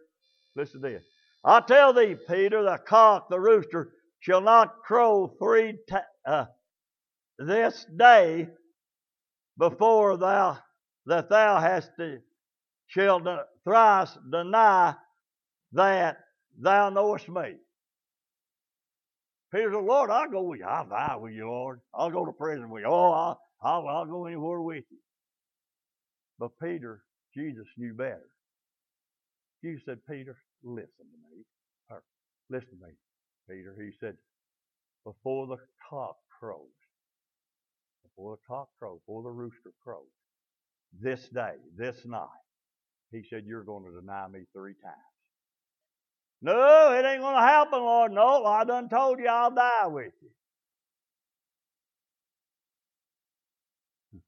listen 0.54 0.82
to 0.82 0.88
this. 0.88 1.04
I 1.44 1.60
tell 1.60 1.92
thee, 1.92 2.16
Peter, 2.28 2.62
the 2.62 2.78
cock, 2.86 3.28
the 3.30 3.40
rooster, 3.40 3.92
shall 4.20 4.40
not 4.40 4.82
crow 4.84 5.34
three 5.40 5.78
ta- 5.88 6.02
uh, 6.26 6.46
this 7.38 7.86
day 7.96 8.48
before 9.58 10.16
thou 10.16 10.58
that 11.06 11.28
thou 11.28 11.60
hast 11.60 11.90
shall 12.86 13.20
thrice 13.64 14.16
deny 14.30 14.94
that 15.72 16.18
thou 16.58 16.90
knowest 16.90 17.28
me. 17.28 17.54
Peter 19.52 19.72
said, 19.72 19.84
Lord, 19.84 20.10
I'll 20.10 20.30
go 20.30 20.42
with 20.42 20.60
you. 20.60 20.66
I'll 20.66 20.88
die 20.88 21.16
with 21.20 21.32
you, 21.32 21.46
Lord. 21.46 21.80
I'll 21.94 22.10
go 22.10 22.26
to 22.26 22.32
prison 22.32 22.68
with 22.68 22.82
you. 22.82 22.88
Oh, 22.88 23.12
I'll, 23.12 23.40
I'll, 23.62 23.88
I'll 23.88 24.06
go 24.06 24.26
anywhere 24.26 24.60
with 24.60 24.84
you. 24.90 24.98
But 26.38 26.50
Peter, 26.62 27.02
Jesus 27.34 27.66
knew 27.76 27.94
better. 27.94 28.28
Jesus 29.64 29.84
said, 29.86 29.98
Peter, 30.08 30.36
listen 30.62 30.86
to 30.98 31.36
me. 31.36 31.44
Or, 31.90 32.02
listen 32.50 32.70
to 32.78 32.86
me, 32.86 32.92
Peter. 33.48 33.74
He 33.80 33.92
said, 34.00 34.16
before 35.04 35.46
the 35.46 35.56
cock 35.88 36.16
crows, 36.38 36.60
before 38.02 38.36
the 38.36 38.42
cock 38.46 38.68
crows, 38.78 38.98
before 39.06 39.22
the 39.22 39.30
rooster 39.30 39.72
crows, 39.82 40.02
this 41.00 41.28
day, 41.28 41.54
this 41.76 42.04
night, 42.04 42.28
he 43.12 43.22
said, 43.28 43.44
You're 43.46 43.64
going 43.64 43.84
to 43.84 44.00
deny 44.00 44.26
me 44.28 44.40
three 44.52 44.74
times. 44.82 44.96
No, 46.42 46.92
it 46.92 47.04
ain't 47.06 47.20
going 47.22 47.34
to 47.34 47.40
happen, 47.40 47.80
Lord. 47.80 48.12
No, 48.12 48.44
I 48.44 48.64
done 48.64 48.88
told 48.88 49.18
you 49.18 49.28
I'll 49.28 49.50
die 49.50 49.86
with 49.86 50.12
you. 50.22 50.28
Hmm. 54.12 54.18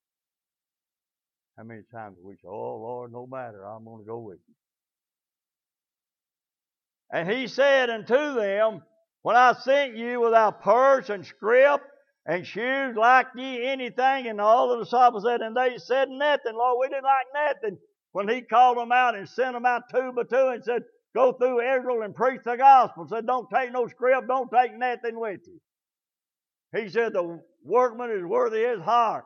How 1.57 1.65
many 1.65 1.83
times 1.93 2.17
we 2.23 2.35
say, 2.35 2.49
Oh, 2.49 2.77
Lord, 2.77 3.13
no 3.13 3.27
matter, 3.27 3.65
I'm 3.65 3.85
going 3.85 4.03
to 4.03 4.07
go 4.07 4.19
with 4.19 4.39
you. 4.49 4.55
And 7.13 7.31
he 7.31 7.47
said 7.47 7.91
unto 7.91 8.35
them, 8.35 8.83
When 9.23 9.37
I 9.37 9.55
sent 9.55 9.97
you 9.97 10.21
without 10.21 10.63
purse 10.63 11.09
and 11.11 11.25
scrip 11.25 11.81
and 12.27 12.47
shoes, 12.47 12.97
like 12.97 13.29
ye 13.37 13.67
anything? 13.67 14.27
And 14.27 14.41
all 14.41 14.69
the 14.71 14.85
disciples 14.85 15.25
said, 15.25 15.41
And 15.41 15.57
they 15.57 15.79
said 15.79 16.09
nothing, 16.11 16.55
Lord, 16.55 16.79
we 16.81 16.89
didn't 16.89 17.05
like 17.05 17.55
nothing. 17.55 17.79
When 18.19 18.27
he 18.27 18.41
called 18.41 18.79
them 18.79 18.91
out 18.91 19.15
and 19.15 19.29
sent 19.29 19.53
them 19.53 19.65
out 19.65 19.85
two 19.95 20.11
by 20.11 20.25
two 20.25 20.49
and 20.49 20.65
said, 20.65 20.83
Go 21.15 21.35
through 21.35 21.61
Israel 21.61 22.03
and 22.03 22.13
preach 22.13 22.41
the 22.45 22.57
gospel. 22.57 23.07
Said, 23.07 23.29
Don't 23.29 23.49
take 23.49 23.71
no 23.71 23.87
scrip, 23.87 24.27
don't 24.27 24.51
take 24.51 24.77
nothing 24.77 25.21
with 25.21 25.39
you. 25.47 25.61
He 26.77 26.89
said, 26.89 27.13
The 27.13 27.41
workman 27.63 28.11
is 28.11 28.25
worthy 28.25 28.65
of 28.65 28.79
his 28.79 28.85
hire. 28.85 29.25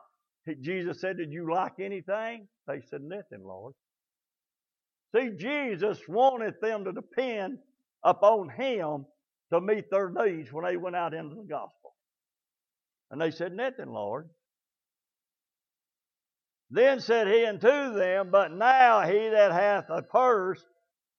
Jesus 0.61 1.01
said, 1.01 1.17
Did 1.17 1.31
you 1.31 1.51
like 1.51 1.79
anything? 1.79 2.47
They 2.67 2.81
said, 2.87 3.01
Nothing, 3.01 3.43
Lord. 3.43 3.73
See, 5.15 5.31
Jesus 5.39 5.97
wanted 6.07 6.53
them 6.61 6.85
to 6.85 6.91
depend 6.91 7.57
upon 8.03 8.49
Him 8.49 9.07
to 9.51 9.59
meet 9.59 9.89
their 9.89 10.11
needs 10.11 10.53
when 10.53 10.65
they 10.65 10.77
went 10.77 10.95
out 10.95 11.15
into 11.15 11.33
the 11.33 11.47
gospel. 11.49 11.95
And 13.09 13.19
they 13.19 13.31
said, 13.31 13.53
Nothing, 13.53 13.89
Lord. 13.89 14.29
Then 16.73 17.01
said 17.01 17.27
he 17.27 17.45
unto 17.45 17.93
them, 17.93 18.31
But 18.31 18.51
now 18.51 19.01
he 19.01 19.29
that 19.29 19.51
hath 19.51 19.85
a 19.89 20.01
purse, 20.01 20.65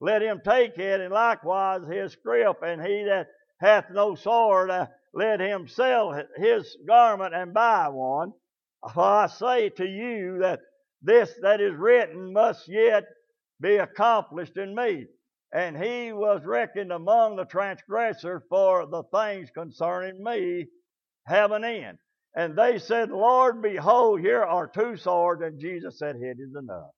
let 0.01 0.21
him 0.21 0.41
take 0.45 0.77
it, 0.79 1.01
and 1.01 1.15
likewise 1.15 1.87
his 1.87 2.13
scrip, 2.13 2.57
and 2.63 2.85
he 2.85 3.05
that 3.05 3.29
hath 3.61 3.89
no 3.89 4.17
sword, 4.17 4.71
uh, 4.71 4.89
let 5.15 5.39
him 5.39 5.69
sell 5.69 6.21
his 6.37 6.77
garment 6.89 7.37
and 7.37 7.55
buy 7.55 7.89
one. 7.89 8.33
For 8.93 9.05
I 9.05 9.29
say 9.29 9.69
to 9.71 9.87
you 9.87 10.39
that 10.41 10.59
this 11.03 11.33
that 11.43 11.61
is 11.61 11.77
written 11.77 12.33
must 12.33 12.67
yet 12.67 13.05
be 13.61 13.77
accomplished 13.77 14.57
in 14.57 14.75
me. 14.75 15.07
And 15.53 15.77
he 15.77 16.13
was 16.13 16.45
reckoned 16.45 16.91
among 16.91 17.37
the 17.37 17.45
transgressors, 17.45 18.43
for 18.49 18.87
the 18.87 19.05
things 19.15 19.51
concerning 19.51 20.21
me 20.21 20.67
have 21.27 21.53
an 21.53 21.63
end. 21.63 21.99
And 22.37 22.57
they 22.57 22.79
said, 22.79 23.11
Lord, 23.11 23.63
behold, 23.63 24.21
here 24.21 24.43
are 24.43 24.67
two 24.67 24.97
swords. 24.97 25.43
And 25.43 25.61
Jesus 25.61 25.99
said, 25.99 26.17
It 26.17 26.39
is 26.41 26.55
enough. 26.57 26.91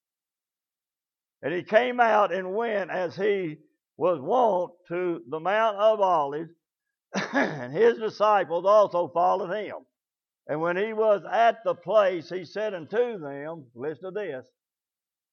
And 1.43 1.53
he 1.53 1.63
came 1.63 2.01
out 2.01 2.33
and 2.33 2.55
went 2.55 2.91
as 2.91 3.15
he 3.15 3.59
was 3.97 4.21
wont 4.21 4.73
to 4.89 5.23
the 5.29 5.41
Mount 5.41 5.77
of 5.77 6.01
Olives, 6.01 6.51
and 7.33 7.73
his 7.73 7.99
disciples 7.99 8.65
also 8.67 9.09
followed 9.09 9.53
him. 9.55 9.77
And 10.49 10.61
when 10.61 10.77
he 10.77 10.93
was 10.93 11.23
at 11.31 11.59
the 11.65 11.75
place, 11.75 12.29
he 12.29 12.45
said 12.45 12.75
unto 12.75 13.19
them, 13.19 13.67
listen 13.75 14.05
to 14.05 14.11
this, 14.13 14.47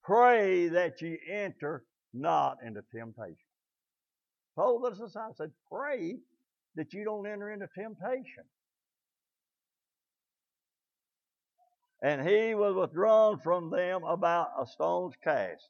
pray 0.03 0.69
that 0.69 1.01
ye 1.01 1.19
enter 1.29 1.83
not 2.13 2.57
into 2.65 2.81
temptation. 2.95 3.35
Told 4.55 4.83
the 4.83 4.89
disciples, 4.91 5.37
said, 5.37 5.51
pray 5.71 6.17
that 6.75 6.93
you 6.93 7.03
don't 7.03 7.27
enter 7.27 7.51
into 7.51 7.67
temptation. 7.77 8.43
And 12.03 12.27
he 12.27 12.53
was 12.53 12.75
withdrawn 12.75 13.39
from 13.39 13.69
them 13.69 14.03
about 14.03 14.49
a 14.59 14.67
stone's 14.67 15.15
cast, 15.23 15.69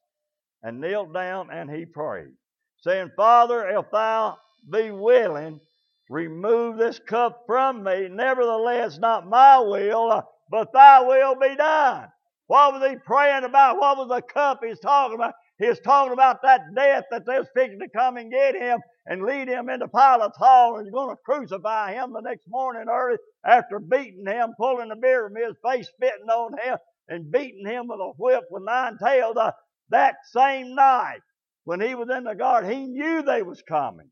and 0.63 0.81
knelt 0.81 1.13
down 1.13 1.51
and 1.51 1.69
he 1.69 1.85
prayed, 1.85 2.33
saying, 2.79 3.11
Father, 3.15 3.69
if 3.69 3.85
thou 3.91 4.37
be 4.71 4.89
willing, 4.89 5.61
remove 6.09 6.77
this 6.77 6.99
cup 6.99 7.43
from 7.45 7.83
me. 7.83 8.07
Nevertheless, 8.09 8.97
not 8.97 9.27
my 9.27 9.59
will, 9.59 10.23
but 10.49 10.73
thy 10.73 11.01
will 11.01 11.35
be 11.35 11.55
done. 11.55 12.07
What 12.47 12.73
was 12.73 12.89
he 12.89 12.97
praying 12.97 13.43
about? 13.43 13.77
What 13.77 13.97
was 13.97 14.09
the 14.09 14.21
cup 14.21 14.61
he's 14.63 14.79
talking 14.79 15.15
about? 15.15 15.35
He's 15.59 15.79
talking 15.79 16.13
about 16.13 16.41
that 16.43 16.61
death 16.75 17.05
that 17.11 17.25
they're 17.25 17.45
fixing 17.55 17.79
to 17.79 17.89
come 17.95 18.17
and 18.17 18.31
get 18.31 18.55
him 18.55 18.79
and 19.05 19.23
lead 19.23 19.47
him 19.47 19.69
into 19.69 19.87
Pilate's 19.87 20.37
hall 20.37 20.77
and 20.77 20.91
going 20.91 21.15
to 21.15 21.21
crucify 21.23 21.93
him 21.93 22.11
the 22.11 22.21
next 22.21 22.47
morning 22.47 22.87
early 22.89 23.17
after 23.45 23.79
beating 23.79 24.25
him, 24.25 24.53
pulling 24.57 24.89
the 24.89 24.95
beard 24.95 25.31
from 25.31 25.41
his 25.41 25.55
face, 25.63 25.87
spitting 25.87 26.29
on 26.29 26.57
him, 26.57 26.77
and 27.07 27.31
beating 27.31 27.67
him 27.67 27.87
with 27.87 27.99
a 27.99 28.13
whip 28.17 28.43
with 28.49 28.63
nine 28.65 28.97
tails. 29.03 29.37
Uh, 29.37 29.51
that 29.89 30.15
same 30.31 30.73
night, 30.73 31.19
when 31.65 31.79
he 31.79 31.93
was 31.95 32.09
in 32.09 32.23
the 32.23 32.33
garden, 32.33 32.71
he 32.71 32.85
knew 32.87 33.21
they 33.21 33.43
was 33.43 33.61
coming. 33.61 34.09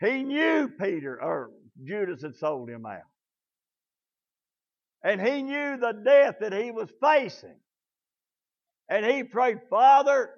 He 0.00 0.24
knew 0.24 0.68
Peter 0.80 1.22
or 1.22 1.50
Judas 1.84 2.22
had 2.22 2.34
sold 2.36 2.68
him 2.68 2.84
out. 2.86 3.00
And 5.04 5.20
he 5.20 5.42
knew 5.42 5.76
the 5.76 5.92
death 6.04 6.36
that 6.40 6.52
he 6.52 6.70
was 6.70 6.90
facing. 7.00 7.56
And 8.88 9.06
he 9.06 9.24
prayed, 9.24 9.58
Father, 9.70 10.30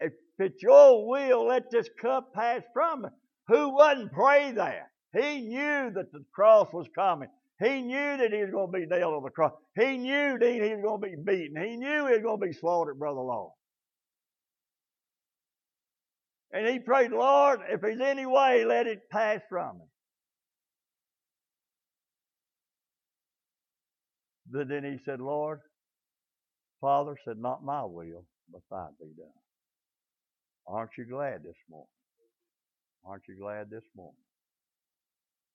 if 0.00 0.12
it's 0.38 0.62
your 0.62 1.08
will, 1.08 1.46
let 1.46 1.70
this 1.70 1.88
cup 2.00 2.32
pass 2.34 2.62
from 2.72 3.02
me. 3.02 3.08
Who 3.48 3.74
wouldn't 3.76 4.12
pray 4.12 4.52
that? 4.52 4.90
He 5.12 5.40
knew 5.40 5.90
that 5.94 6.12
the 6.12 6.24
cross 6.32 6.68
was 6.72 6.86
coming. 6.94 7.28
He 7.62 7.82
knew 7.82 8.16
that 8.16 8.32
he 8.32 8.42
was 8.42 8.50
going 8.50 8.72
to 8.72 8.78
be 8.78 8.86
nailed 8.86 9.14
on 9.14 9.22
the 9.22 9.30
cross. 9.30 9.52
He 9.78 9.98
knew 9.98 10.38
that 10.38 10.52
he 10.52 10.60
was 10.60 10.82
going 10.82 11.00
to 11.00 11.08
be 11.08 11.22
beaten. 11.22 11.62
He 11.62 11.76
knew 11.76 12.06
he 12.06 12.12
was 12.12 12.22
going 12.22 12.40
to 12.40 12.46
be 12.46 12.52
slaughtered, 12.52 12.98
Brother 12.98 13.20
Lord. 13.20 13.52
And 16.52 16.66
he 16.66 16.78
prayed, 16.78 17.12
Lord, 17.12 17.60
if 17.68 17.80
there's 17.80 18.00
any 18.00 18.26
way, 18.26 18.64
let 18.64 18.86
it 18.86 19.10
pass 19.10 19.40
from 19.48 19.78
me. 19.78 19.84
But 24.50 24.68
then 24.68 24.84
he 24.84 24.98
said, 25.04 25.20
Lord, 25.20 25.60
Father 26.80 27.14
said, 27.24 27.38
Not 27.38 27.64
my 27.64 27.84
will, 27.84 28.24
but 28.50 28.62
thine 28.70 28.94
be 28.98 29.06
done. 29.16 29.39
Aren't 30.70 30.92
you 30.96 31.04
glad 31.04 31.42
this 31.42 31.56
morning? 31.68 31.88
Aren't 33.04 33.24
you 33.28 33.36
glad 33.40 33.70
this 33.70 33.84
morning 33.96 34.22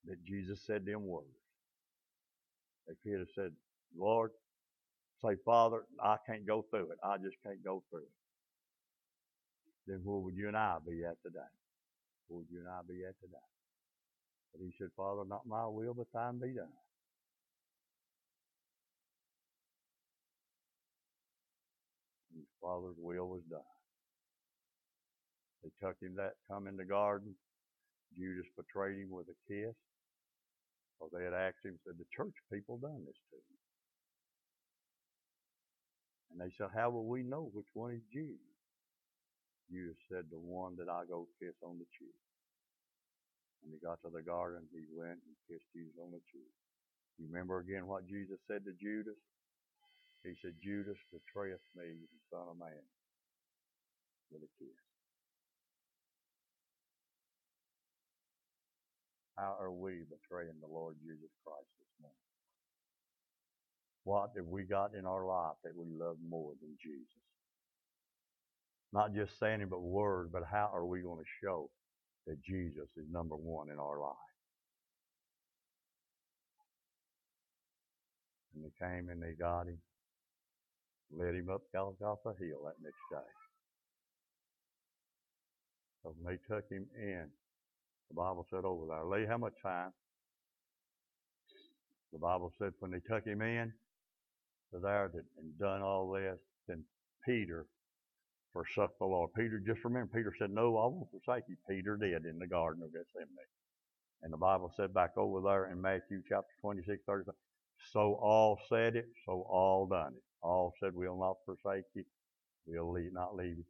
that 0.06 0.23
Jesus 0.25 0.60
said 0.67 0.86
them 0.86 1.06
words? 1.08 1.28
If 2.88 2.97
he'd 3.04 3.19
have 3.19 3.28
said, 3.36 3.51
Lord, 3.97 4.32
say, 5.23 5.36
Father, 5.45 5.84
I 6.04 6.17
can't 6.28 6.45
go 6.45 6.65
through 6.69 6.91
it. 6.91 6.99
I 7.04 7.17
just 7.17 7.38
can't 7.45 7.63
go 7.63 7.82
through 7.89 8.01
it. 8.01 8.15
Then 9.88 10.01
where 10.04 10.19
would 10.19 10.36
you 10.36 10.49
and 10.49 10.58
I 10.58 10.78
be 10.88 11.06
at 11.06 11.21
today? 11.23 11.39
Where 12.28 12.39
would 12.39 12.47
you 12.51 12.60
and 12.60 12.69
I 12.69 12.82
be 12.88 13.04
at 13.06 13.19
today? 13.21 13.38
But 14.54 14.63
he 14.65 14.73
said, 14.78 14.89
Father, 14.97 15.23
not 15.28 15.47
my 15.47 15.65
will, 15.67 15.93
but 15.93 16.08
thine 16.13 16.39
be 16.39 16.54
done. 16.56 16.67
His 22.36 22.45
father's 22.62 22.97
will 22.99 23.30
was 23.30 23.43
done. 23.49 23.74
They 25.65 25.73
took 25.82 25.97
him 25.97 26.13
that 26.21 26.38
come 26.45 26.69
in 26.69 26.78
the 26.78 26.86
garden. 26.86 27.34
Judas 28.13 28.45
betrayed 28.54 29.01
him 29.01 29.10
with 29.10 29.25
a 29.34 29.38
kiss. 29.49 29.73
Or 31.01 31.10
they 31.10 31.25
had 31.25 31.34
asked 31.34 31.65
him, 31.65 31.82
said, 31.82 31.97
the 31.97 32.06
church 32.13 32.38
people 32.54 32.78
done 32.78 33.01
this 33.01 33.17
to 33.34 33.38
him. 33.41 33.58
And 36.30 36.38
they 36.38 36.54
said, 36.54 36.69
how 36.69 36.93
will 36.93 37.10
we 37.10 37.25
know 37.25 37.49
which 37.49 37.67
one 37.73 37.97
is 37.97 38.06
Judas? 38.13 38.38
Judas 39.73 39.97
said, 40.06 40.30
the 40.30 40.38
one 40.38 40.78
that 40.78 40.88
I 40.88 41.10
go 41.10 41.25
kiss 41.41 41.58
on 41.65 41.82
the 41.82 41.89
cheek. 41.97 42.13
When 43.65 43.73
he 43.73 43.82
got 43.82 43.97
to 44.06 44.13
the 44.13 44.21
garden, 44.21 44.69
he 44.69 44.86
went 44.93 45.17
and 45.17 45.36
kissed 45.49 45.65
Jesus 45.73 45.97
on 45.97 46.13
the 46.13 46.21
cheek. 46.30 46.54
You 47.17 47.25
remember 47.25 47.58
again 47.58 47.89
what 47.89 48.06
Jesus 48.06 48.38
said 48.45 48.62
to 48.69 48.78
Judas? 48.78 49.17
He 50.21 50.38
said, 50.45 50.54
Judas 50.62 51.01
betrayeth 51.10 51.65
me, 51.73 51.97
the 52.06 52.21
Son 52.30 52.45
of 52.54 52.60
Man, 52.62 52.86
with 54.30 54.45
a 54.45 54.51
kiss. 54.62 54.94
How 59.38 59.56
are 59.60 59.71
we 59.71 60.04
betraying 60.10 60.56
the 60.62 60.74
Lord 60.74 60.95
Jesus 61.02 61.32
Christ 61.45 61.67
this 61.80 61.91
morning? 62.02 62.15
What 64.04 64.32
have 64.38 64.45
we 64.45 64.63
got 64.63 64.95
in 64.95 65.06
our 65.06 65.26
life 65.26 65.56
that 65.63 65.76
we 65.76 65.86
love 65.91 66.17
more 66.28 66.54
than 66.62 66.78
Jesus? 66.82 67.06
Not 68.93 69.13
just 69.13 69.38
saying 69.39 69.62
it, 69.62 69.69
but 69.69 69.82
words, 69.82 70.30
but 70.32 70.43
how 70.50 70.69
are 70.74 70.86
we 70.86 71.02
going 71.02 71.19
to 71.19 71.32
show 71.43 71.69
that 72.28 72.41
Jesus 72.41 72.88
is 72.95 73.06
number 73.12 73.36
one 73.36 73.69
in 73.69 73.80
our 73.80 74.00
life? 74.00 74.15
And 78.56 78.63
they 78.63 78.71
came 78.80 79.10
and 79.10 79.21
they 79.21 79.34
got 79.38 79.67
him 79.67 79.80
led 81.12 81.36
him 81.36 81.50
up 81.50 81.62
Golgotha 81.74 82.34
Hill 82.39 82.63
that 82.65 82.82
next 82.82 83.04
day. 83.12 83.30
So 86.04 86.15
when 86.17 86.36
they 86.36 86.56
took 86.56 86.69
him 86.69 86.88
in, 86.98 87.28
the 88.09 88.15
Bible 88.15 88.45
said 88.49 88.61
oh, 88.63 88.69
over 88.69 88.87
there, 88.87 89.05
lay 89.05 89.25
how 89.27 89.37
much 89.37 89.53
time? 89.63 89.91
The 92.13 92.19
Bible 92.19 92.51
said 92.57 92.71
when 92.79 92.91
they 92.91 93.01
took 93.09 93.25
him 93.25 93.41
in 93.41 93.73
to 94.73 94.79
there 94.79 95.11
and 95.37 95.59
done 95.59 95.81
all 95.81 96.11
this, 96.11 96.39
then 96.67 96.83
Peter 97.25 97.65
forsook 98.53 98.91
the 98.99 99.05
Lord. 99.05 99.31
Peter, 99.35 99.61
just 99.65 99.83
remember, 99.83 100.09
Peter 100.13 100.33
said, 100.39 100.49
No, 100.51 100.77
I 100.77 100.87
won't 100.87 101.09
forsake 101.11 101.43
you. 101.49 101.57
Peter 101.69 101.97
did 101.97 102.25
in 102.25 102.39
the 102.39 102.47
Garden 102.47 102.83
of 102.83 102.93
Gethsemane. 102.93 103.51
And 104.23 104.31
the 104.33 104.37
Bible 104.37 104.71
said 104.77 104.93
back 104.93 105.11
over 105.17 105.41
there 105.41 105.71
in 105.71 105.81
Matthew 105.81 106.21
chapter 106.27 106.53
26, 106.61 107.03
35, 107.05 107.35
so 107.91 108.17
all 108.21 108.57
said 108.69 108.95
it, 108.95 109.07
so 109.25 109.45
all 109.49 109.87
done 109.87 110.13
it. 110.15 110.23
All 110.41 110.73
said, 110.79 110.91
We'll 110.93 111.19
not 111.19 111.35
forsake 111.45 111.85
you. 111.95 112.03
We'll 112.65 112.91
leave, 112.91 113.13
not 113.13 113.35
leave 113.35 113.57
you. 113.57 113.65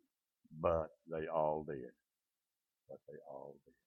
But 0.61 0.87
they 1.11 1.27
all 1.27 1.65
did. 1.67 1.91
But 2.89 2.99
they 3.09 3.17
all 3.29 3.55
did. 3.65 3.84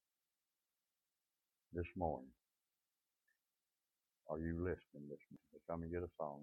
This 1.73 1.85
morning, 1.95 2.29
are 4.29 4.39
you 4.39 4.53
listening 4.59 5.09
this 5.09 5.19
morning? 5.31 5.61
Come 5.69 5.83
and 5.83 5.91
get 5.91 6.03
a 6.03 6.09
song. 6.17 6.37